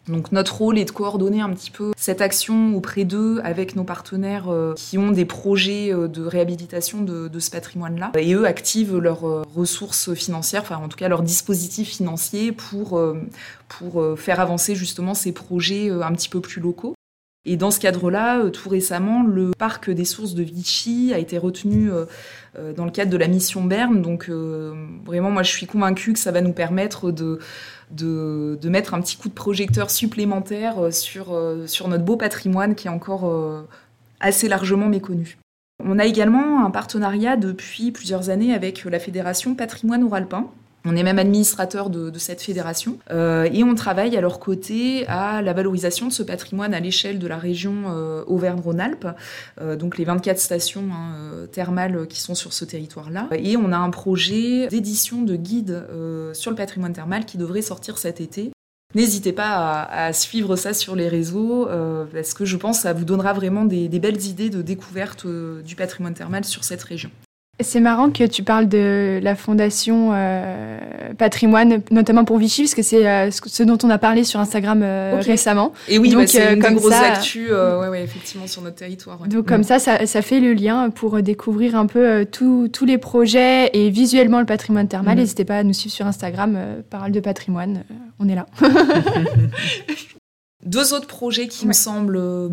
Donc 0.07 0.31
notre 0.31 0.57
rôle 0.57 0.79
est 0.79 0.85
de 0.85 0.91
coordonner 0.91 1.41
un 1.41 1.49
petit 1.49 1.69
peu 1.71 1.91
cette 1.95 2.21
action 2.21 2.75
auprès 2.75 3.05
d'eux 3.05 3.39
avec 3.43 3.75
nos 3.75 3.83
partenaires 3.83 4.49
euh, 4.49 4.73
qui 4.75 4.97
ont 4.97 5.11
des 5.11 5.25
projets 5.25 5.93
euh, 5.93 6.07
de 6.07 6.25
réhabilitation 6.25 7.01
de, 7.01 7.29
ce 7.39 7.51
patrimoine-là. 7.51 8.11
Et 8.17 8.33
eux 8.33 8.45
activent 8.45 8.97
leurs 8.97 9.27
euh, 9.27 9.43
ressources 9.55 10.13
financières, 10.13 10.61
enfin 10.61 10.77
en 10.77 10.87
tout 10.87 10.97
cas 10.97 11.07
leurs 11.07 11.21
dispositifs 11.21 11.89
financiers 11.89 12.51
pour, 12.51 13.01
pour 13.67 14.17
faire 14.17 14.39
avancer 14.39 14.75
justement 14.75 15.13
ces 15.13 15.31
projets 15.31 15.89
un 15.89 16.11
petit 16.13 16.29
peu 16.29 16.41
plus 16.41 16.61
locaux. 16.61 16.93
Et 17.45 17.57
dans 17.57 17.71
ce 17.71 17.79
cadre-là, 17.79 18.49
tout 18.51 18.69
récemment, 18.69 19.23
le 19.23 19.51
parc 19.57 19.89
des 19.89 20.05
sources 20.05 20.35
de 20.35 20.43
Vichy 20.43 21.11
a 21.13 21.17
été 21.17 21.39
retenu 21.39 21.89
dans 22.77 22.85
le 22.85 22.91
cadre 22.91 23.09
de 23.09 23.17
la 23.17 23.27
mission 23.27 23.63
Berne. 23.63 24.03
Donc 24.03 24.29
vraiment, 24.29 25.31
moi, 25.31 25.41
je 25.41 25.49
suis 25.49 25.65
convaincue 25.65 26.13
que 26.13 26.19
ça 26.19 26.31
va 26.31 26.41
nous 26.41 26.53
permettre 26.53 27.11
de 27.11 27.39
de, 27.91 28.69
mettre 28.69 28.93
un 28.93 29.01
petit 29.01 29.17
coup 29.17 29.29
de 29.29 29.33
projecteur 29.33 29.89
supplémentaire 29.89 30.79
euh, 30.79 30.91
sur, 30.91 31.33
euh, 31.33 31.67
sur 31.67 31.87
notre 31.87 32.03
beau 32.03 32.17
patrimoine 32.17 32.75
qui 32.75 32.87
est 32.87 32.91
encore 32.91 33.27
euh, 33.27 33.67
assez 34.19 34.47
largement 34.47 34.87
méconnu. 34.87 35.37
On 35.83 35.99
a 35.99 36.05
également 36.05 36.63
un 36.63 36.69
partenariat 36.69 37.37
depuis 37.37 37.91
plusieurs 37.91 38.29
années 38.29 38.53
avec 38.53 38.85
la 38.85 38.99
Fédération 38.99 39.55
Patrimoine 39.55 40.03
Oralpin, 40.03 40.47
on 40.85 40.95
est 40.95 41.03
même 41.03 41.19
administrateur 41.19 41.89
de, 41.89 42.11
cette 42.17 42.41
fédération 42.41 42.97
euh, 43.11 43.47
et 43.51 43.63
on 43.63 43.75
travaille 43.75 44.15
à 44.17 44.21
leur 44.21 44.39
côté 44.39 45.07
à 45.07 45.41
la 45.41 45.53
valorisation 45.53 46.07
de 46.07 46.11
ce 46.11 46.23
patrimoine 46.23 46.73
à 46.73 46.79
l'échelle 46.79 47.19
de 47.19 47.27
la 47.27 47.37
région 47.37 47.73
euh, 47.89 48.23
Auvergne-Rhône-Alpes, 48.27 49.07
euh, 49.59 49.75
donc 49.75 49.97
les 49.97 50.05
24 50.05 50.39
stations 50.39 50.85
hein, 50.93 51.47
thermales 51.51 52.07
qui 52.07 52.19
sont 52.19 52.35
sur 52.35 52.53
ce 52.53 52.65
territoire-là. 52.65 53.27
Et 53.31 53.57
on 53.57 53.71
a 53.71 53.77
un 53.77 53.89
projet 53.89 54.67
d'édition 54.67 55.21
de 55.21 55.35
guide 55.35 55.83
sur 56.33 56.51
le 56.51 56.57
patrimoine 56.57 56.93
thermal 56.93 57.25
qui 57.25 57.37
devrait 57.37 57.61
sortir 57.61 57.97
cet 57.97 58.21
été. 58.21 58.51
N'hésitez 58.93 59.31
pas 59.31 59.83
à, 59.83 60.13
suivre 60.13 60.55
ça 60.55 60.73
sur 60.73 60.95
les 60.95 61.07
réseaux 61.07 61.67
parce 62.13 62.33
que 62.33 62.45
je 62.45 62.57
pense 62.57 62.77
que 62.77 62.83
ça 62.83 62.93
vous 62.93 63.05
donnera 63.05 63.33
vraiment 63.33 63.65
des 63.65 63.87
belles 63.99 64.21
idées 64.25 64.49
de 64.49 64.61
découverte 64.61 65.25
du 65.27 65.75
patrimoine 65.75 66.13
thermal 66.13 66.43
sur 66.43 66.63
cette 66.63 66.83
région. 66.83 67.11
C'est 67.63 67.79
marrant 67.79 68.09
que 68.09 68.25
tu 68.25 68.43
parles 68.43 68.67
de 68.67 69.19
la 69.21 69.35
fondation 69.35 70.11
euh, 70.13 70.79
patrimoine, 71.17 71.81
notamment 71.91 72.25
pour 72.25 72.37
Vichy, 72.37 72.63
parce 72.63 72.75
que 72.75 72.81
c'est 72.81 73.07
euh, 73.07 73.29
ce 73.31 73.63
dont 73.63 73.77
on 73.83 73.89
a 73.89 73.97
parlé 73.97 74.23
sur 74.23 74.39
Instagram 74.39 74.81
euh, 74.83 75.19
récemment. 75.21 75.73
Et 75.87 75.97
oui, 75.97 76.09
donc 76.09 76.21
bah, 76.21 76.27
c'est 76.27 76.53
une 76.53 76.61
comme 76.61 76.77
ouais, 76.77 77.89
ouais, 77.89 78.03
effectivement, 78.03 78.47
sur 78.47 78.61
notre 78.61 78.77
territoire. 78.77 79.19
Donc 79.27 79.47
comme 79.47 79.61
mm. 79.61 79.65
ça, 79.65 79.79
ça, 79.79 80.05
ça, 80.05 80.21
fait 80.21 80.39
le 80.39 80.53
lien 80.53 80.89
pour 80.89 81.21
découvrir 81.21 81.75
un 81.75 81.85
peu 81.85 82.25
tous 82.31 82.85
les 82.85 82.97
projets 82.97 83.69
et 83.73 83.89
visuellement 83.89 84.39
le 84.39 84.45
patrimoine 84.45 84.87
thermal. 84.87 85.15
Mm. 85.15 85.19
N'hésitez 85.19 85.45
pas 85.45 85.57
à 85.57 85.63
nous 85.63 85.73
suivre 85.73 85.93
sur 85.93 86.07
Instagram, 86.07 86.57
Parole 86.89 87.11
de 87.11 87.19
patrimoine, 87.19 87.83
on 88.19 88.29
est 88.29 88.35
là. 88.35 88.45
Deux 90.63 90.93
autres 90.93 91.07
projets 91.07 91.47
qui 91.47 91.65
me 91.65 91.73
semblent 91.73 92.17
euh, 92.17 92.49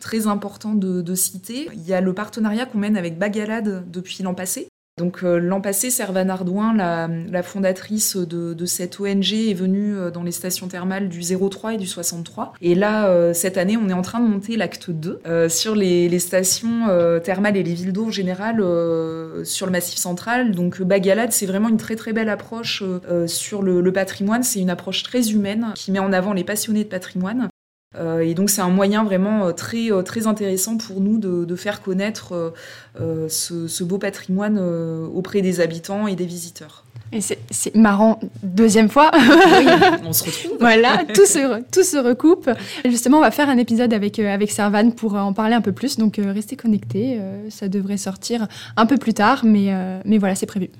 très 0.00 0.26
importants 0.26 0.74
de, 0.74 1.14
citer. 1.14 1.68
Il 1.74 1.82
y 1.86 1.92
a 1.92 2.00
le 2.00 2.14
partenariat 2.14 2.66
qu'on 2.66 2.78
mène 2.78 2.96
avec 2.96 3.18
Bagalade 3.18 3.90
depuis 3.90 4.22
l'an 4.22 4.34
passé. 4.34 4.68
Donc 4.98 5.24
euh, 5.24 5.38
l'an 5.38 5.62
passé, 5.62 5.88
Servane 5.88 6.28
Ardouin, 6.28 6.74
la, 6.74 7.42
fondatrice 7.42 8.16
de, 8.16 8.66
cette 8.66 9.00
ONG, 9.00 9.32
est 9.32 9.54
venue 9.54 9.96
euh, 9.96 10.10
dans 10.10 10.22
les 10.22 10.32
stations 10.32 10.68
thermales 10.68 11.08
du 11.08 11.22
03 11.22 11.74
et 11.74 11.76
du 11.78 11.86
63. 11.86 12.52
Et 12.60 12.74
là, 12.74 13.32
cette 13.32 13.56
année, 13.56 13.78
on 13.78 13.88
est 13.88 13.94
en 13.94 14.02
train 14.02 14.20
de 14.20 14.28
monter 14.28 14.56
l'acte 14.56 14.90
2 14.90 15.48
sur 15.48 15.74
les, 15.74 16.18
stations 16.18 16.88
thermales 17.24 17.56
et 17.56 17.62
les 17.62 17.74
villes 17.74 17.92
d'eau 17.92 18.06
en 18.06 18.10
général 18.10 18.56
sur 19.44 19.66
le 19.66 19.72
Massif 19.72 19.98
central. 19.98 20.52
Donc 20.52 20.82
Bagalade, 20.82 21.32
c'est 21.32 21.46
vraiment 21.46 21.68
une 21.68 21.78
très 21.78 21.96
très 21.96 22.12
belle 22.12 22.28
approche 22.28 22.82
sur 23.26 23.62
le 23.62 23.92
patrimoine. 23.92 24.42
C'est 24.42 24.60
une 24.60 24.70
approche 24.70 25.02
très 25.02 25.30
humaine 25.30 25.72
qui 25.74 25.90
met 25.90 26.00
en 26.00 26.12
avant 26.12 26.32
les 26.32 26.44
passionnés 26.44 26.84
de 26.84 26.88
patrimoine. 26.88 27.48
Euh, 27.96 28.20
et 28.20 28.34
donc 28.34 28.50
c'est 28.50 28.62
un 28.62 28.70
moyen 28.70 29.04
vraiment 29.04 29.46
euh, 29.46 29.52
très, 29.52 29.92
euh, 29.92 30.02
très 30.02 30.26
intéressant 30.26 30.78
pour 30.78 31.00
nous 31.00 31.18
de, 31.18 31.56
faire 31.56 31.82
connaître 31.82 32.54
ce, 32.98 33.84
beau 33.84 33.98
patrimoine 33.98 34.58
auprès 34.58 35.42
des 35.42 35.60
habitants 35.60 36.06
et 36.06 36.16
des 36.16 36.24
visiteurs. 36.24 36.84
Et 37.12 37.20
c'est 37.20 37.74
marrant, 37.74 38.18
deuxième 38.42 38.88
fois. 38.88 39.10
Oui, 39.14 39.66
on 40.04 40.12
se 40.12 40.24
retrouve. 40.24 40.56
voilà, 40.60 41.04
tout 41.14 41.26
se, 41.26 41.62
tout 41.70 41.82
se 41.82 41.96
recoupe. 41.96 42.50
justement, 42.84 43.18
on 43.18 43.22
va 43.22 43.30
faire 43.30 43.48
un 43.48 43.58
épisode 43.58 43.92
avec, 43.92 44.18
avec 44.18 44.50
Servan 44.50 44.92
pour 44.92 45.14
en 45.14 45.32
parler 45.32 45.54
un 45.54 45.60
peu 45.60 45.72
plus. 45.72 45.98
Donc, 45.98 46.18
restez 46.18 46.56
connectés. 46.56 47.20
ça 47.50 47.68
devrait 47.68 47.98
sortir 47.98 48.48
un 48.76 48.86
peu 48.86 48.96
plus 48.96 49.14
tard, 49.14 49.44
mais, 49.44 49.72
mais 50.04 50.18
voilà, 50.18 50.34
c'est 50.34 50.46
prévu. 50.46 50.70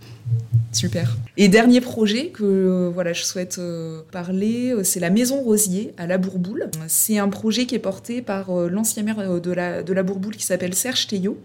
Super. 0.73 1.19
Et 1.37 1.49
dernier 1.49 1.83
projet 1.83 2.29
que 2.29 2.45
euh, 2.45 2.91
voilà, 2.93 3.13
je 3.13 3.23
souhaite 3.25 3.59
euh, 3.59 4.01
parler, 4.11 4.73
euh, 4.73 4.85
c'est 4.85 5.01
la 5.01 5.11
Maison 5.11 5.37
Rosier 5.43 5.93
à 5.99 6.07
La 6.07 6.17
Bourboule. 6.17 6.71
C'est 6.89 7.19
un 7.19 7.29
projet 7.29 7.67
qui 7.67 7.75
est 7.75 7.81
porté 7.81 8.23
par 8.23 8.51
l'ancien 8.51 9.03
maire 9.03 9.41
de 9.41 9.53
la, 9.53 9.83
de 9.83 9.93
la 9.93 10.03
Bourboule 10.03 10.37
qui 10.37 10.47
s'appelle 10.47 10.75
Serge 10.75 11.07
Théot. 11.07 11.37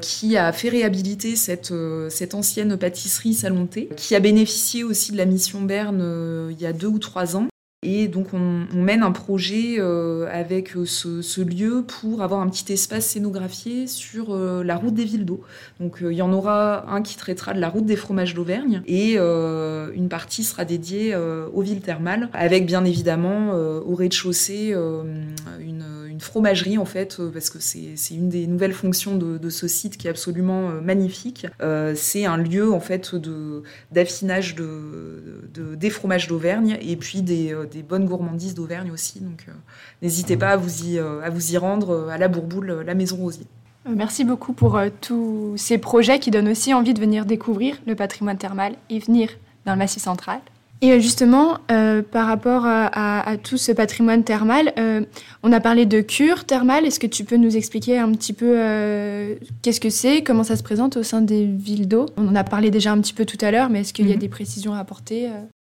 Qui 0.00 0.36
a 0.36 0.52
fait 0.52 0.68
réhabiliter 0.68 1.36
cette, 1.36 1.74
cette 2.08 2.34
ancienne 2.34 2.76
pâtisserie 2.76 3.34
salon 3.34 3.68
qui 3.96 4.14
a 4.14 4.20
bénéficié 4.20 4.84
aussi 4.84 5.12
de 5.12 5.16
la 5.16 5.24
mission 5.24 5.62
Berne 5.62 6.48
il 6.50 6.60
y 6.60 6.66
a 6.66 6.72
deux 6.72 6.86
ou 6.86 6.98
trois 6.98 7.36
ans 7.36 7.48
et 7.84 8.08
donc 8.08 8.28
on, 8.32 8.66
mène 8.74 9.02
un 9.02 9.12
projet 9.12 9.76
euh, 9.78 10.26
avec 10.32 10.74
euh, 10.74 10.86
ce, 10.86 11.40
lieu 11.42 11.84
pour 11.86 12.22
avoir 12.22 12.40
un 12.40 12.48
petit 12.48 12.72
espace 12.72 13.06
scénographié 13.06 13.86
sur 13.86 14.34
euh, 14.34 14.64
la 14.64 14.76
route 14.76 14.94
des 14.94 15.04
villes 15.04 15.26
d'eau. 15.26 15.42
Donc 15.80 15.98
il 16.00 16.14
y 16.14 16.22
en 16.22 16.32
aura 16.32 16.90
un 16.90 17.02
qui 17.02 17.16
traitera 17.16 17.52
de 17.52 17.60
la 17.60 17.68
route 17.68 17.84
des 17.84 17.96
fromages 17.96 18.34
d'Auvergne 18.34 18.82
et 18.86 19.16
une 19.16 20.08
partie 20.08 20.44
sera 20.44 20.64
dédiée 20.64 21.14
aux 21.14 21.60
villes 21.60 21.80
thermales, 21.80 22.30
avec 22.32 22.64
bien 22.64 22.84
évidemment 22.84 23.50
au 23.52 23.94
rez-de-chaussée 23.94 24.74
une, 25.60 25.84
fromagerie 26.20 26.78
en 26.78 26.84
fait, 26.84 27.20
parce 27.32 27.50
que 27.50 27.58
c'est 27.60 28.14
une 28.14 28.28
des 28.28 28.46
nouvelles 28.46 28.72
fonctions 28.72 29.16
de, 29.16 29.50
ce 29.50 29.68
site 29.68 29.96
qui 29.96 30.06
est 30.06 30.10
absolument 30.10 30.70
magnifique. 30.82 31.46
c'est 31.94 32.24
un 32.24 32.36
lieu 32.36 32.72
en 32.72 32.80
fait 32.80 33.14
d'affinage 33.92 34.54
de, 34.54 35.44
de, 35.52 35.74
des 35.74 35.90
fromages 35.90 36.28
d'Auvergne 36.28 36.78
et 36.80 36.96
puis 36.96 37.22
des 37.22 37.54
bonnes 37.88 38.06
gourmandises 38.06 38.54
d'Auvergne 38.54 38.90
aussi. 38.90 39.20
Donc 39.20 39.44
euh, 39.48 39.52
n'hésitez 40.02 40.36
pas 40.36 40.50
à 40.50 40.56
vous 40.56 40.84
y, 40.84 40.98
euh, 40.98 41.22
à 41.22 41.30
vous 41.30 41.52
y 41.52 41.58
rendre 41.58 41.90
euh, 41.90 42.08
à 42.08 42.18
la 42.18 42.28
Bourboule, 42.28 42.82
la 42.86 42.94
Maison 42.94 43.16
Rosier. 43.16 43.46
Merci 43.86 44.24
beaucoup 44.24 44.54
pour 44.54 44.80
tous 45.02 45.54
ces 45.58 45.76
projets 45.76 46.18
qui 46.18 46.30
donnent 46.30 46.48
aussi 46.48 46.72
envie 46.72 46.94
de 46.94 47.00
venir 47.00 47.26
découvrir 47.26 47.76
le 47.86 47.94
patrimoine 47.94 48.38
thermal 48.38 48.76
et 48.88 48.98
venir 48.98 49.28
dans 49.66 49.72
le 49.72 49.78
Massif 49.78 50.02
central. 50.02 50.40
Et 50.84 51.00
justement, 51.00 51.56
par 52.10 52.26
rapport 52.26 52.64
à, 52.66 53.36
tout 53.42 53.56
ce 53.56 53.72
patrimoine 53.72 54.22
thermal, 54.22 54.74
on 55.42 55.50
a 55.50 55.60
parlé 55.60 55.86
de 55.86 56.02
cure 56.02 56.44
thermale. 56.44 56.84
Est-ce 56.84 57.00
que 57.00 57.06
tu 57.06 57.24
peux 57.24 57.36
nous 57.36 57.56
expliquer 57.56 57.98
un 57.98 58.12
petit 58.12 58.34
peu 58.34 58.54
qu'est-ce 59.62 59.80
que 59.80 59.88
c'est, 59.88 60.22
comment 60.22 60.44
ça 60.44 60.56
se 60.56 60.62
présente 60.62 60.98
au 60.98 61.02
sein 61.02 61.22
des 61.22 61.46
villes 61.46 61.88
d'eau? 61.88 62.04
On 62.18 62.28
en 62.28 62.34
a 62.34 62.44
parlé 62.44 62.70
déjà 62.70 62.92
un 62.92 63.00
petit 63.00 63.14
peu 63.14 63.24
tout 63.24 63.38
à 63.40 63.50
l'heure, 63.50 63.70
mais 63.70 63.80
est-ce 63.80 63.94
qu'il 63.94 64.08
y 64.08 64.12
a 64.12 64.14
mhm. 64.16 64.20
des 64.20 64.28
précisions 64.28 64.74
à 64.74 64.78
apporter 64.78 65.30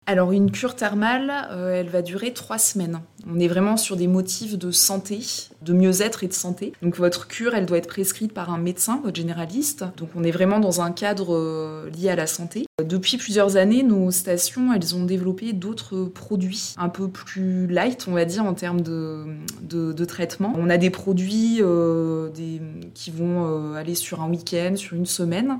alors 0.08 0.30
une 0.30 0.52
cure 0.52 0.76
thermale, 0.76 1.32
euh, 1.50 1.80
elle 1.80 1.88
va 1.88 2.00
durer 2.00 2.32
trois 2.32 2.58
semaines. 2.58 3.00
On 3.28 3.40
est 3.40 3.48
vraiment 3.48 3.76
sur 3.76 3.96
des 3.96 4.06
motifs 4.06 4.56
de 4.56 4.70
santé, 4.70 5.18
de 5.62 5.72
mieux-être 5.72 6.22
et 6.22 6.28
de 6.28 6.32
santé. 6.32 6.72
Donc 6.80 6.96
votre 6.96 7.26
cure, 7.26 7.56
elle 7.56 7.66
doit 7.66 7.78
être 7.78 7.88
prescrite 7.88 8.32
par 8.32 8.50
un 8.50 8.58
médecin, 8.58 9.00
votre 9.02 9.16
généraliste. 9.16 9.84
Donc 9.96 10.10
on 10.14 10.22
est 10.22 10.30
vraiment 10.30 10.60
dans 10.60 10.80
un 10.80 10.92
cadre 10.92 11.34
euh, 11.34 11.90
lié 11.90 12.10
à 12.10 12.14
la 12.14 12.28
santé. 12.28 12.65
Depuis 12.84 13.16
plusieurs 13.16 13.56
années, 13.56 13.82
nos 13.82 14.10
stations, 14.10 14.70
elles 14.70 14.94
ont 14.94 15.04
développé 15.04 15.54
d'autres 15.54 16.04
produits 16.04 16.74
un 16.76 16.90
peu 16.90 17.08
plus 17.08 17.66
light, 17.66 18.04
on 18.06 18.12
va 18.12 18.26
dire, 18.26 18.44
en 18.44 18.52
termes 18.52 18.82
de, 18.82 20.04
traitement. 20.04 20.52
On 20.56 20.68
a 20.68 20.76
des 20.76 20.90
produits 20.90 21.62
euh, 21.62 22.28
des, 22.28 22.60
qui 22.92 23.10
vont 23.10 23.74
aller 23.74 23.94
sur 23.94 24.20
un 24.20 24.28
week-end, 24.28 24.74
sur 24.76 24.94
une 24.94 25.06
semaine, 25.06 25.58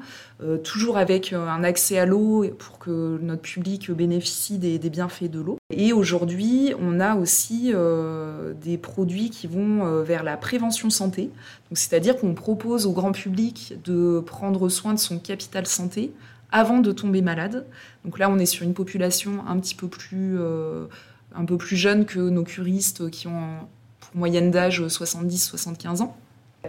toujours 0.63 0.99
avec 0.99 1.33
un 1.33 1.65
accès 1.65 1.99
à 1.99 2.05
l'eau 2.05 2.45
pour 2.59 2.79
que 2.79 3.19
notre 3.23 3.41
public 3.41 3.91
bénéficie 3.91 4.59
des, 4.59 4.79
bienfaits 4.91 5.31
de 5.31 5.41
l'eau. 5.41 5.57
Et 5.71 5.93
aujourd'hui, 5.93 6.75
on 6.81 7.01
a 7.01 7.17
aussi 7.17 7.73
euh, 7.75 8.55
des 8.55 8.79
produits 8.79 9.31
qui 9.31 9.49
vont 9.49 9.85
euh, 9.85 10.05
vers 10.05 10.23
la 10.23 10.37
prévention 10.37 10.91
santé. 10.91 11.31
C'est-à-dire 11.73 12.17
qu'on 12.17 12.35
propose 12.35 12.87
au 12.87 12.93
grand 12.93 13.11
public 13.11 13.75
de 13.85 14.21
prendre 14.21 14.69
soin 14.69 14.95
de 14.95 15.01
son 15.01 15.19
capital 15.19 15.67
santé 15.67 16.13
avant 16.51 16.79
de 16.79 16.93
tomber 16.93 17.23
malade. 17.23 17.67
Donc 18.05 18.19
là, 18.19 18.31
on 18.31 18.39
est 18.39 18.47
sur 18.47 18.65
une 18.65 18.75
population 18.75 19.45
un 19.47 19.59
petit 19.59 19.75
peu 19.75 19.89
plus, 19.89 20.37
euh, 20.39 20.87
un 21.35 21.45
peu 21.45 21.57
plus 21.57 21.77
jeune 21.77 22.07
que 22.07 22.19
nos 22.19 22.45
curistes 22.45 23.11
qui 23.11 23.27
ont 23.27 23.69
pour 24.01 24.17
moyenne 24.17 24.51
d'âge 24.51 24.83
70-75 24.83 26.03
ans. 26.03 26.17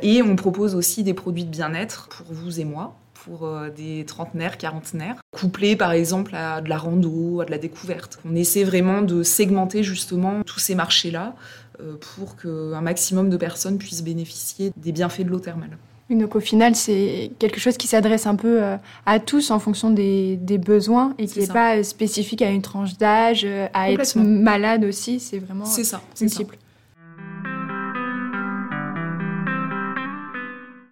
Et 0.01 0.21
on 0.21 0.35
propose 0.35 0.75
aussi 0.75 1.03
des 1.03 1.13
produits 1.13 1.45
de 1.45 1.49
bien-être 1.49 2.07
pour 2.09 2.27
vous 2.29 2.59
et 2.59 2.65
moi 2.65 2.95
pour 3.13 3.45
euh, 3.45 3.69
des 3.69 4.05
trentenaires, 4.05 4.57
quarantenaires, 4.57 5.15
couplés 5.31 5.75
par 5.75 5.91
exemple 5.91 6.35
à 6.35 6.61
de 6.61 6.69
la 6.69 6.77
rando, 6.77 7.41
à 7.41 7.45
de 7.45 7.51
la 7.51 7.57
découverte. 7.57 8.19
On 8.25 8.35
essaie 8.35 8.63
vraiment 8.63 9.01
de 9.01 9.23
segmenter 9.23 9.83
justement 9.83 10.43
tous 10.43 10.59
ces 10.59 10.75
marchés-là 10.75 11.35
euh, 11.81 11.95
pour 12.15 12.37
qu'un 12.37 12.81
maximum 12.81 13.29
de 13.29 13.37
personnes 13.37 13.77
puissent 13.77 14.03
bénéficier 14.03 14.71
des 14.77 14.91
bienfaits 14.91 15.23
de 15.23 15.29
l'eau 15.29 15.39
thermale. 15.39 15.77
Donc 16.09 16.35
au 16.35 16.39
final, 16.39 16.75
c'est 16.75 17.31
quelque 17.37 17.59
chose 17.59 17.75
qui 17.75 17.87
s'adresse 17.87 18.27
un 18.27 18.35
peu 18.35 18.63
euh, 18.63 18.77
à 19.05 19.19
tous 19.19 19.51
en 19.51 19.59
fonction 19.59 19.89
des, 19.89 20.37
besoins 20.57 21.13
et 21.17 21.27
qui 21.27 21.39
n'est 21.39 21.47
pas 21.47 21.83
spécifique 21.83 22.41
à 22.41 22.49
une 22.49 22.61
tranche 22.61 22.97
d'âge, 22.97 23.45
à 23.73 23.91
être 23.91 24.17
malade 24.17 24.85
aussi. 24.85 25.19
C'est 25.19 25.39
vraiment 25.39 25.65
c'est 25.65 25.83
ça, 25.83 26.01
multiple. 26.21 26.57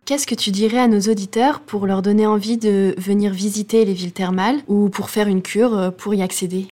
Qu'est-ce 0.05 0.27
que 0.27 0.35
tu 0.35 0.51
dirais 0.51 0.77
à 0.77 0.87
nos 0.87 0.99
auditeurs 0.99 1.61
pour 1.61 1.87
leur 1.87 2.03
donner 2.03 2.27
envie 2.27 2.57
de 2.57 2.93
venir 2.99 3.33
visiter 3.33 3.85
les 3.85 3.93
villes 3.93 4.13
thermales 4.13 4.59
ou 4.67 4.89
pour 4.89 5.09
faire 5.09 5.27
une 5.27 5.41
cure 5.41 5.75
euh, 5.75 5.89
pour 5.89 6.13
y 6.13 6.21
accéder? 6.21 6.67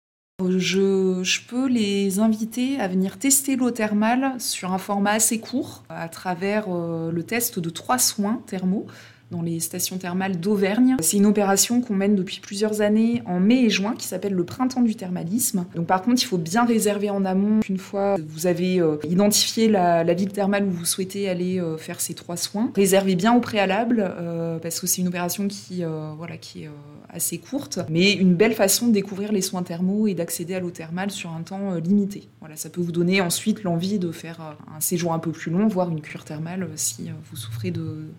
Je, 0.47 1.47
peux 1.47 1.67
les 1.67 2.19
inviter 2.19 2.79
à 2.79 2.87
venir 2.87 3.17
tester 3.17 3.55
l'eau 3.55 3.71
thermale 3.71 4.39
sur 4.39 4.73
un 4.73 4.77
format 4.77 5.11
assez 5.11 5.39
court, 5.39 5.83
à 5.89 6.07
travers 6.07 6.65
euh, 6.69 7.11
le 7.11 7.23
test 7.23 7.59
de 7.59 7.69
trois 7.69 7.97
soins 7.97 8.41
thermaux 8.47 8.87
dans 9.31 9.41
les 9.41 9.59
stations 9.59 9.97
thermales 9.97 10.39
d'Auvergne. 10.39 10.95
C'est 11.01 11.17
une 11.17 11.25
opération 11.25 11.81
qu'on 11.81 11.95
mène 11.95 12.15
depuis 12.15 12.39
plusieurs 12.39 12.81
années 12.81 13.21
en 13.25 13.39
mai 13.39 13.65
et 13.65 13.69
juin 13.69 13.93
qui 13.97 14.07
s'appelle 14.07 14.33
le 14.33 14.43
printemps 14.43 14.81
du 14.81 14.95
thermalisme. 14.95 15.65
Donc 15.75 15.87
par 15.87 16.01
contre, 16.01 16.21
il 16.21 16.25
faut 16.25 16.37
bien 16.37 16.65
réserver 16.65 17.09
en 17.09 17.25
amont. 17.25 17.59
Une 17.69 17.77
fois 17.77 18.15
vous 18.27 18.47
avez 18.47 18.79
euh, 18.79 18.97
identifié 19.07 19.67
la, 19.67 20.03
ville 20.13 20.31
thermale 20.31 20.65
où 20.65 20.71
vous 20.71 20.85
souhaitez 20.85 21.29
aller 21.29 21.59
euh, 21.59 21.77
faire 21.77 22.01
ces 22.01 22.13
trois 22.13 22.37
soins, 22.37 22.71
réservez 22.75 23.15
bien 23.15 23.33
au 23.33 23.39
préalable 23.39 24.03
euh, 24.19 24.57
parce 24.59 24.79
que 24.79 24.87
c'est 24.87 25.01
une 25.01 25.07
opération 25.07 25.47
qui, 25.47 25.83
voilà, 26.17 26.37
qui 26.37 26.63
est 26.63 26.69
assez 27.09 27.37
courte, 27.37 27.79
mais 27.89 28.13
une 28.13 28.35
belle 28.35 28.53
façon 28.53 28.87
de 28.87 28.91
découvrir 28.91 29.31
les 29.31 29.41
soins 29.41 29.63
thermaux 29.63 30.07
et 30.07 30.13
d'accéder 30.13 30.55
à 30.55 30.59
l'eau 30.59 30.71
thermale 30.71 31.11
sur 31.11 31.31
un 31.31 31.41
temps 31.41 31.75
limité. 31.75 32.27
Voilà, 32.39 32.55
ça 32.55 32.69
peut 32.69 32.81
vous 32.81 32.91
donner 32.91 33.21
ensuite 33.21 33.63
l'envie 33.63 33.99
de 33.99 34.11
faire 34.11 34.57
un 34.75 34.79
séjour 34.79 35.13
un 35.13 35.19
peu 35.19 35.31
plus 35.31 35.51
long, 35.51 35.67
voire 35.67 35.89
une 35.89 36.01
cure 36.01 36.23
thermale 36.23 36.67
si 36.75 37.09
vous 37.29 37.35
souffrez 37.35 37.71
de 37.71 38.09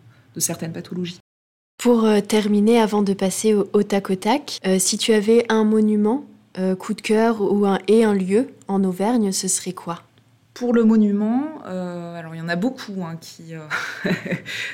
de 0.41 0.45
certaines 0.45 0.73
pathologies. 0.73 1.21
Pour 1.79 2.05
euh, 2.05 2.21
terminer, 2.21 2.81
avant 2.81 3.03
de 3.03 3.15
passer 3.15 3.55
au, 3.55 3.83
tac 3.83 4.11
au 4.11 4.15
tac, 4.17 4.59
euh, 4.67 4.79
si 4.79 4.99
tu 4.99 5.13
avais 5.13 5.47
un 5.49 5.65
monument, 5.65 6.25
euh, 6.59 6.75
coup 6.75 6.95
de 6.95 7.01
cœur 7.01 7.41
ou 7.41 7.65
un, 7.67 7.79
et 7.89 8.05
un 8.05 8.15
lieu 8.15 8.49
en 8.69 8.83
Auvergne, 8.85 9.33
ce 9.33 9.49
serait 9.49 9.73
quoi? 9.73 10.03
Pour 10.53 10.75
le 10.75 10.85
monument, 10.85 11.63
euh, 11.67 12.17
alors 12.17 12.35
il 12.35 12.39
y 12.39 12.41
en 12.41 12.49
a 12.49 12.57
beaucoup 12.57 13.03
hein, 13.03 13.17
qui, 13.21 13.55
euh, 13.55 13.61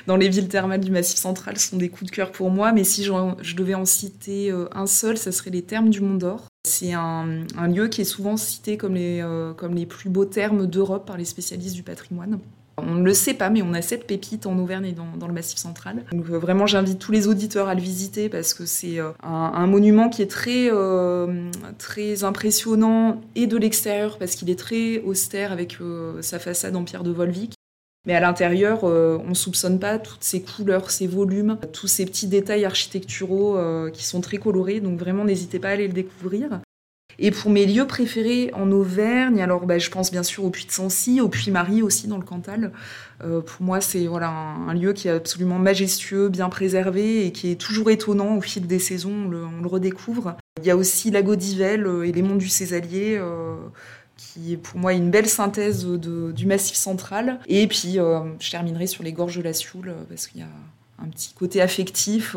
dans 0.06 0.16
les 0.16 0.28
villes 0.28 0.48
thermales 0.48 0.80
du 0.80 0.90
Massif 0.90 1.18
central, 1.18 1.58
sont 1.58 1.76
des 1.76 1.90
coups 1.90 2.10
de 2.10 2.16
cœur 2.16 2.32
pour 2.32 2.50
moi, 2.50 2.72
mais 2.72 2.82
si 2.82 3.04
je, 3.04 3.54
devais 3.54 3.74
en 3.74 3.84
citer 3.84 4.50
euh, 4.50 4.68
un 4.74 4.86
seul, 4.86 5.18
ça 5.18 5.32
serait 5.32 5.50
les 5.50 5.62
thermes 5.62 5.90
du 5.90 6.00
Mont 6.00 6.16
d'Or. 6.16 6.46
C'est 6.66 6.92
un, 6.92 7.44
lieu 7.68 7.88
qui 7.88 8.00
est 8.00 8.04
souvent 8.04 8.36
cité 8.36 8.76
comme 8.76 8.94
les, 8.94 9.24
comme 9.56 9.74
les 9.74 9.86
plus 9.86 10.10
beaux 10.10 10.24
thermes 10.24 10.66
d'Europe 10.66 11.06
par 11.06 11.16
les 11.16 11.24
spécialistes 11.24 11.76
du 11.76 11.84
patrimoine. 11.84 12.40
On 12.78 12.94
ne 12.94 13.04
le 13.04 13.14
sait 13.14 13.32
pas, 13.32 13.48
mais 13.48 13.62
on 13.62 13.72
a 13.72 13.80
cette 13.80 14.06
pépite 14.06 14.44
en 14.46 14.58
Auvergne 14.58 14.86
et 14.86 14.92
dans, 14.92 15.26
le 15.26 15.32
Massif 15.32 15.58
central. 15.58 16.04
Euh, 16.12 16.38
vraiment, 16.38 16.66
j'invite 16.66 16.98
tous 16.98 17.10
les 17.10 17.26
auditeurs 17.26 17.68
à 17.68 17.74
le 17.74 17.80
visiter 17.80 18.28
parce 18.28 18.52
que 18.52 18.66
c'est 18.66 18.98
euh, 19.00 19.12
un, 19.22 19.66
monument 19.66 20.10
qui 20.10 20.20
est 20.20 20.30
très, 20.30 20.68
euh, 20.70 21.50
très 21.78 22.22
impressionnant 22.22 23.22
et 23.34 23.46
de 23.46 23.56
l'extérieur 23.56 24.18
parce 24.18 24.34
qu'il 24.34 24.50
est 24.50 24.58
très 24.58 24.98
austère 24.98 25.52
avec 25.52 25.78
sa 26.20 26.38
façade 26.38 26.76
en 26.76 26.84
pierre 26.84 27.02
de 27.02 27.10
Volvic. 27.10 27.54
Mais 28.06 28.14
à 28.14 28.20
l'intérieur, 28.20 28.84
on 28.84 29.28
ne 29.28 29.34
soupçonne 29.34 29.80
pas 29.80 29.98
toutes 29.98 30.22
ces 30.22 30.40
couleurs, 30.40 30.90
ces 30.90 31.08
volumes, 31.08 31.58
tous 31.72 31.88
ces 31.88 32.04
petits 32.04 32.28
détails 32.28 32.64
architecturaux 32.64 33.58
qui 33.92 34.04
sont 34.04 34.20
très 34.20 34.36
colorés. 34.36 34.78
Donc 34.78 34.98
vraiment, 34.98 35.24
n'hésitez 35.24 35.58
pas 35.58 35.70
à 35.70 35.72
aller 35.72 35.88
le 35.88 35.92
découvrir. 35.92 36.60
Et 37.18 37.30
pour 37.30 37.50
mes 37.50 37.64
lieux 37.64 37.86
préférés 37.86 38.50
en 38.52 38.70
Auvergne, 38.70 39.40
alors 39.40 39.64
bah, 39.64 39.78
je 39.78 39.88
pense 39.88 40.10
bien 40.10 40.22
sûr 40.22 40.44
au 40.44 40.50
Puy 40.50 40.66
de 40.66 40.72
Sancy, 40.72 41.20
au 41.20 41.28
Puy 41.28 41.50
Marie 41.50 41.82
aussi 41.82 42.08
dans 42.08 42.18
le 42.18 42.24
Cantal. 42.24 42.72
Euh, 43.24 43.40
pour 43.40 43.64
moi, 43.64 43.80
c'est 43.80 44.06
voilà 44.06 44.28
un, 44.28 44.74
lieu 44.74 44.92
qui 44.92 45.08
est 45.08 45.12
absolument 45.12 45.58
majestueux, 45.58 46.28
bien 46.28 46.50
préservé 46.50 47.26
et 47.26 47.32
qui 47.32 47.50
est 47.50 47.60
toujours 47.60 47.90
étonnant 47.90 48.36
au 48.36 48.42
fil 48.42 48.66
des 48.66 48.78
saisons. 48.78 49.14
On 49.26 49.62
le, 49.62 49.66
redécouvre. 49.66 50.36
Il 50.60 50.66
y 50.66 50.70
a 50.70 50.76
aussi 50.76 51.10
Lago 51.10 51.36
d'Ivelle 51.36 51.88
et 52.04 52.12
les 52.12 52.22
monts 52.22 52.36
du 52.36 52.48
Césalier. 52.48 53.16
Euh, 53.18 53.56
qui 54.16 54.54
est 54.54 54.56
pour 54.56 54.80
moi 54.80 54.94
une 54.94 55.10
belle 55.10 55.28
synthèse 55.28 55.84
du 55.86 56.46
massif 56.46 56.76
central. 56.76 57.38
Et 57.48 57.66
puis, 57.66 57.98
euh, 57.98 58.20
je 58.40 58.50
terminerai 58.50 58.86
sur 58.86 59.02
les 59.02 59.12
gorges 59.12 59.36
de 59.36 59.42
la 59.42 59.52
Sioule, 59.52 59.92
parce 60.08 60.26
qu'il 60.26 60.40
y 60.40 60.42
a 60.42 60.48
un 61.04 61.08
petit 61.08 61.34
côté 61.34 61.60
affectif 61.60 62.34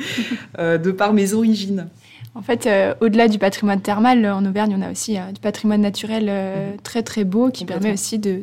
de 0.58 0.90
par 0.92 1.12
mes 1.12 1.32
origines. 1.32 1.88
En 2.34 2.42
fait, 2.42 2.66
euh, 2.66 2.94
au-delà 3.00 3.28
du 3.28 3.38
patrimoine 3.38 3.80
thermal, 3.80 4.24
en 4.26 4.44
Auvergne, 4.44 4.74
on 4.78 4.82
a 4.82 4.90
aussi 4.90 5.18
euh, 5.18 5.32
du 5.32 5.40
patrimoine 5.40 5.82
naturel 5.82 6.26
euh, 6.28 6.72
mhm. 6.72 6.80
très 6.82 7.02
très 7.02 7.24
beau 7.24 7.50
qui 7.50 7.64
permet 7.64 7.92
aussi 7.92 8.18
de, 8.18 8.42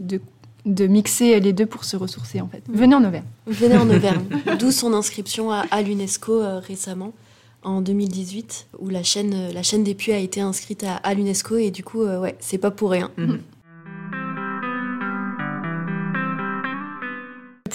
de, 0.66 0.88
mixer 0.88 1.40
les 1.40 1.54
deux 1.54 1.66
pour 1.66 1.84
se 1.86 1.98
ressourcer 1.98 2.40
en 2.42 2.48
fait. 2.48 2.62
Mhm. 2.68 2.76
Venez 2.76 2.96
en 2.96 3.04
Auvergne. 3.04 3.26
Venez 3.48 3.78
en 3.78 3.90
Auvergne. 3.96 4.26
D'où 4.60 4.72
son 4.72 4.94
inscription 4.94 5.52
à, 5.52 5.82
l'UNESCO 5.82 6.60
récemment 6.60 7.14
en 7.64 7.82
2018 7.82 8.68
où 8.80 8.90
la 8.90 9.04
chaîne, 9.04 9.52
la 9.54 9.64
chaîne 9.64 9.84
des 9.84 9.96
puits 9.96 10.14
a 10.14 10.20
été 10.20 10.40
inscrite 10.40 10.86
à, 11.04 11.14
l'UNESCO 11.14 11.58
et 11.58 11.72
du 11.72 11.84
coup, 11.84 12.04
ouais, 12.04 12.36
c'est 12.40 12.60
pas 12.60 12.72
pour 12.72 12.92
rien. 12.92 13.10
Mhm. 13.18 13.40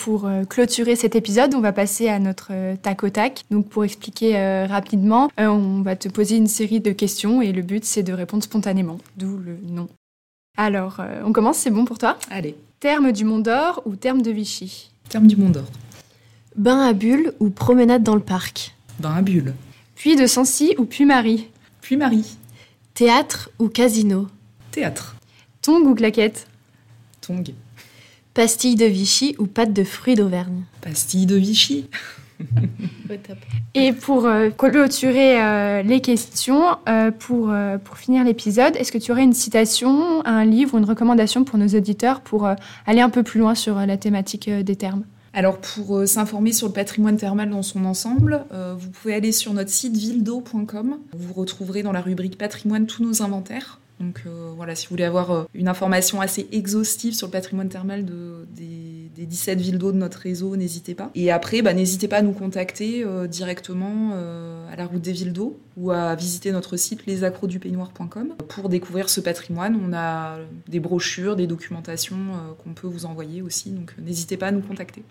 Pour 0.04 0.26
euh, 0.26 0.44
clôturer 0.44 0.96
cet 0.96 1.16
épisode, 1.16 1.54
on 1.54 1.60
va 1.60 1.72
passer 1.72 2.10
à 2.10 2.18
notre 2.18 2.48
euh, 2.50 2.76
tac 2.76 3.04
au 3.04 3.08
tac. 3.08 3.42
Donc 3.50 3.70
pour 3.70 3.86
expliquer 3.86 4.36
euh, 4.36 4.66
rapidement, 4.66 5.30
on 5.38 5.80
va 5.80 5.96
te 5.96 6.10
poser 6.10 6.36
une 6.36 6.46
série 6.46 6.80
de 6.80 6.92
questions 6.92 7.40
et 7.40 7.52
le 7.52 7.62
but 7.62 7.86
c'est 7.86 8.02
de 8.02 8.12
répondre 8.12 8.44
spontanément, 8.44 8.98
d'où 9.16 9.38
le 9.38 9.56
nom. 9.66 9.88
Alors, 10.58 11.00
on 11.24 11.32
commence, 11.32 11.56
c'est 11.56 11.70
bon 11.70 11.86
pour 11.86 11.96
toi? 11.96 12.18
Allez. 12.30 12.54
Terme 12.80 13.12
du 13.12 13.24
Mont 13.24 13.38
d'Or 13.38 13.80
ou 13.86 13.96
terme 13.96 14.20
de 14.20 14.30
Vichy? 14.30 14.90
Terme 15.08 15.26
du 15.26 15.36
Mont 15.36 15.48
d'Or. 15.48 15.64
Bain 16.54 16.86
à 16.86 16.92
bulles 16.92 17.32
ou 17.40 17.48
promenade 17.48 18.02
dans 18.02 18.14
le 18.14 18.20
parc? 18.20 18.74
Bain 18.98 19.14
à 19.14 19.22
bulles. 19.22 19.54
Puy 19.94 20.16
de 20.16 20.26
Sancy 20.26 20.74
ou 20.76 20.84
Puy-Marie 20.84 21.48
Puy-Marie. 21.80 22.36
Théâtre 22.92 23.48
ou 23.58 23.68
casino? 23.68 24.28
Théâtre. 24.70 25.16
Tong 25.62 25.82
ou 25.86 25.94
claquette? 25.94 26.46
Tong. 27.22 27.54
Pastilles 28.34 28.74
de 28.74 28.84
Vichy 28.84 29.36
ou 29.38 29.46
pâte 29.46 29.72
de 29.72 29.84
fruits 29.84 30.16
d'Auvergne 30.16 30.64
Pastilles 30.80 31.26
de 31.26 31.36
Vichy. 31.36 31.88
Et 33.74 33.92
pour 33.92 34.26
euh, 34.26 34.50
clôturer 34.50 35.40
euh, 35.40 35.82
les 35.82 36.00
questions, 36.00 36.64
euh, 36.88 37.12
pour, 37.12 37.52
pour 37.84 37.96
finir 37.96 38.24
l'épisode, 38.24 38.74
est-ce 38.74 38.90
que 38.90 38.98
tu 38.98 39.12
aurais 39.12 39.22
une 39.22 39.32
citation, 39.32 40.26
un 40.26 40.44
livre, 40.44 40.76
une 40.76 40.84
recommandation 40.84 41.44
pour 41.44 41.60
nos 41.60 41.68
auditeurs 41.68 42.22
pour 42.22 42.48
aller 42.86 43.00
un 43.00 43.10
peu 43.10 43.22
plus 43.22 43.38
loin 43.38 43.54
sur 43.54 43.76
la 43.76 43.96
thématique 43.96 44.50
des 44.50 44.76
termes? 44.76 45.04
Alors 45.32 45.58
pour 45.58 46.06
s'informer 46.06 46.52
sur 46.52 46.66
le 46.68 46.72
patrimoine 46.72 47.16
thermal 47.16 47.50
dans 47.50 47.62
son 47.62 47.84
ensemble, 47.84 48.44
vous 48.76 48.90
pouvez 48.90 49.14
aller 49.14 49.32
sur 49.32 49.52
notre 49.52 49.70
site 49.70 49.96
villedo.com. 49.96 50.98
Vous 51.16 51.34
retrouverez 51.34 51.82
dans 51.82 51.92
la 51.92 52.00
rubrique 52.00 52.38
patrimoine 52.38 52.86
tous 52.86 53.02
nos 53.02 53.22
inventaires. 53.22 53.80
Donc 54.00 54.22
euh, 54.26 54.52
voilà, 54.56 54.74
si 54.74 54.86
vous 54.86 54.90
voulez 54.90 55.04
avoir 55.04 55.30
euh, 55.30 55.44
une 55.54 55.68
information 55.68 56.20
assez 56.20 56.48
exhaustive 56.52 57.14
sur 57.14 57.28
le 57.28 57.32
patrimoine 57.32 57.68
thermal 57.68 58.04
des, 58.04 58.12
17 59.16 59.58
villes 59.58 59.78
d'eau 59.78 59.90
de 59.90 59.96
notre 59.96 60.18
réseau, 60.18 60.54
n'hésitez 60.54 60.94
pas. 60.94 61.10
Et 61.14 61.30
après, 61.30 61.62
bah, 61.62 61.72
n'hésitez 61.72 62.08
pas 62.08 62.18
à 62.18 62.22
nous 62.22 62.32
contacter 62.32 63.02
euh, 63.02 63.26
directement 63.26 64.12
à 64.70 64.76
la 64.76 64.86
route 64.86 65.00
des 65.00 65.12
villes 65.12 65.32
d'eau 65.32 65.58
ou 65.76 65.92
à 65.92 66.14
visiter 66.14 66.52
notre 66.52 66.76
site 66.76 67.06
lesacrodupeignoir.com 67.06 68.34
pour 68.48 68.68
découvrir 68.68 69.08
ce 69.08 69.20
patrimoine. 69.20 69.80
On 69.82 69.94
a 69.94 70.38
des 70.68 70.80
brochures, 70.80 71.36
des 71.36 71.46
documentations 71.46 72.16
qu'on 72.62 72.74
peut 72.74 72.86
vous 72.86 73.06
envoyer 73.06 73.40
aussi, 73.40 73.70
donc 73.70 73.94
n'hésitez 73.98 74.36
pas 74.36 74.48
à 74.48 74.52
nous 74.52 74.60
contacter. 74.60 75.02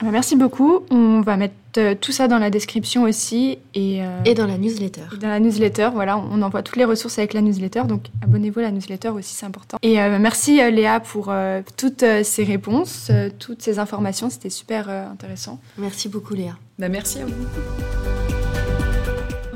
Bah, 0.00 0.10
merci 0.12 0.36
beaucoup. 0.36 0.80
On 0.90 1.20
va 1.22 1.36
mettre 1.36 1.54
euh, 1.76 1.94
tout 2.00 2.12
ça 2.12 2.28
dans 2.28 2.38
la 2.38 2.50
description 2.50 3.02
aussi. 3.02 3.58
Et, 3.74 4.02
euh, 4.02 4.22
et 4.24 4.34
dans 4.34 4.46
la 4.46 4.58
newsletter. 4.58 5.02
Dans 5.20 5.28
la 5.28 5.40
newsletter, 5.40 5.90
voilà, 5.92 6.18
on 6.18 6.40
envoie 6.42 6.62
toutes 6.62 6.76
les 6.76 6.84
ressources 6.84 7.18
avec 7.18 7.34
la 7.34 7.40
newsletter. 7.40 7.82
Donc 7.84 8.06
abonnez-vous 8.22 8.60
à 8.60 8.62
la 8.62 8.70
newsletter 8.70 9.08
aussi, 9.08 9.34
c'est 9.34 9.46
important. 9.46 9.78
Et 9.82 10.00
euh, 10.00 10.18
merci 10.20 10.56
Léa 10.70 11.00
pour 11.00 11.32
toutes 11.76 12.04
ces 12.22 12.44
réponses, 12.44 13.10
toutes 13.38 13.62
ces 13.62 13.78
informations. 13.78 14.30
C'était 14.30 14.50
super 14.50 14.88
intéressant. 14.88 15.60
Merci 15.76 16.08
beaucoup 16.08 16.34
Léa. 16.34 16.56
Bah, 16.78 16.88
merci 16.88 17.20
à 17.20 17.26
vous. 17.26 18.17